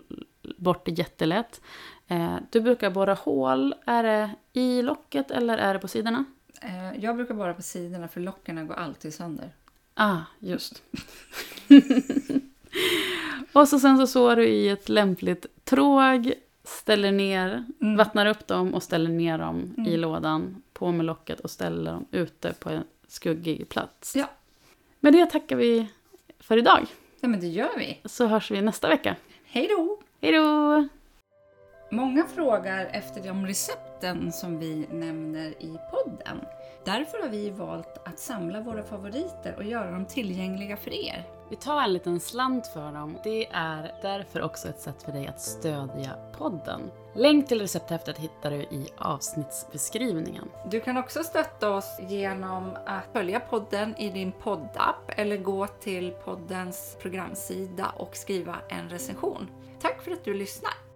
bort 0.56 0.84
det 0.86 0.90
jättelätt. 0.92 1.60
Eh, 2.08 2.36
du 2.50 2.60
brukar 2.60 2.90
borra 2.90 3.14
hål. 3.14 3.74
Är 3.86 4.02
det 4.02 4.30
i 4.52 4.82
locket 4.82 5.30
eller 5.30 5.58
är 5.58 5.74
det 5.74 5.80
på 5.80 5.88
sidorna? 5.88 6.24
Eh, 6.60 7.04
jag 7.04 7.16
brukar 7.16 7.34
bara 7.34 7.54
på 7.54 7.62
sidorna 7.62 8.08
för 8.08 8.20
lockarna 8.20 8.64
går 8.64 8.74
alltid 8.74 9.14
sönder. 9.14 9.50
Ah, 9.94 10.18
just. 10.38 10.82
och 13.52 13.68
så 13.68 13.78
sen 13.78 13.98
så 13.98 14.06
sår 14.06 14.36
du 14.36 14.46
i 14.48 14.68
ett 14.68 14.88
lämpligt 14.88 15.46
tråg, 15.64 16.32
ställer 16.64 17.12
ner, 17.12 17.64
Mm. 17.80 17.96
vattnar 17.96 18.26
upp 18.26 18.46
dem 18.46 18.74
och 18.74 18.82
ställer 18.82 19.10
ner 19.10 19.38
dem 19.38 19.74
i 19.76 19.80
Mm. 19.80 20.00
lådan, 20.00 20.62
på 20.72 20.92
med 20.92 21.06
locket 21.06 21.40
och 21.40 21.50
ställer 21.50 21.92
dem 21.92 22.06
ute 22.10 22.52
på 22.52 22.70
en 22.70 22.84
skuggig 23.08 23.68
plats. 23.68 24.16
Ja. 24.16 24.30
Med 25.00 25.12
det 25.12 25.26
tackar 25.26 25.56
vi 25.56 25.88
för 26.40 26.56
idag, 26.56 26.86
Nej, 27.22 27.30
men 27.30 27.40
det 27.40 27.46
gör 27.46 27.78
vi. 27.78 28.00
så 28.04 28.26
hörs 28.26 28.50
vi 28.50 28.62
nästa 28.62 28.88
vecka. 28.88 29.16
Hej 29.44 29.68
då! 29.68 29.98
Hej 30.20 30.32
då! 30.32 30.88
Många 31.90 32.26
frågar 32.26 32.86
efter 32.86 33.22
de 33.22 33.46
recepten 33.46 34.32
som 34.32 34.58
vi 34.58 34.86
nämner 34.90 35.48
i 35.48 35.78
podden. 35.90 36.40
Därför 36.84 37.22
har 37.22 37.28
vi 37.28 37.50
valt 37.50 38.00
att 38.04 38.18
samla 38.18 38.60
våra 38.60 38.82
favoriter 38.82 39.54
och 39.56 39.64
göra 39.64 39.90
dem 39.90 40.06
tillgängliga 40.06 40.76
för 40.76 40.90
er. 40.90 41.24
Vi 41.52 41.56
tar 41.56 41.82
en 41.82 41.92
liten 41.92 42.20
slant 42.20 42.66
för 42.66 42.92
dem. 42.92 43.18
Det 43.24 43.46
är 43.52 43.94
därför 44.02 44.42
också 44.42 44.68
ett 44.68 44.80
sätt 44.80 45.02
för 45.02 45.12
dig 45.12 45.26
att 45.26 45.40
stödja 45.40 46.10
podden. 46.38 46.80
Länk 47.14 47.48
till 47.48 47.60
recepthäftet 47.60 48.18
hittar 48.18 48.50
du 48.50 48.56
i 48.56 48.88
avsnittsbeskrivningen. 48.96 50.50
Du 50.70 50.80
kan 50.80 50.96
också 50.96 51.24
stötta 51.24 51.70
oss 51.70 51.98
genom 52.08 52.76
att 52.86 53.04
följa 53.12 53.40
podden 53.40 53.96
i 53.96 54.10
din 54.10 54.32
poddapp 54.32 55.10
eller 55.16 55.36
gå 55.36 55.66
till 55.66 56.10
poddens 56.24 56.96
programsida 57.00 57.92
och 57.96 58.16
skriva 58.16 58.56
en 58.68 58.88
recension. 58.88 59.50
Tack 59.80 60.02
för 60.02 60.10
att 60.10 60.24
du 60.24 60.34
lyssnar! 60.34 60.91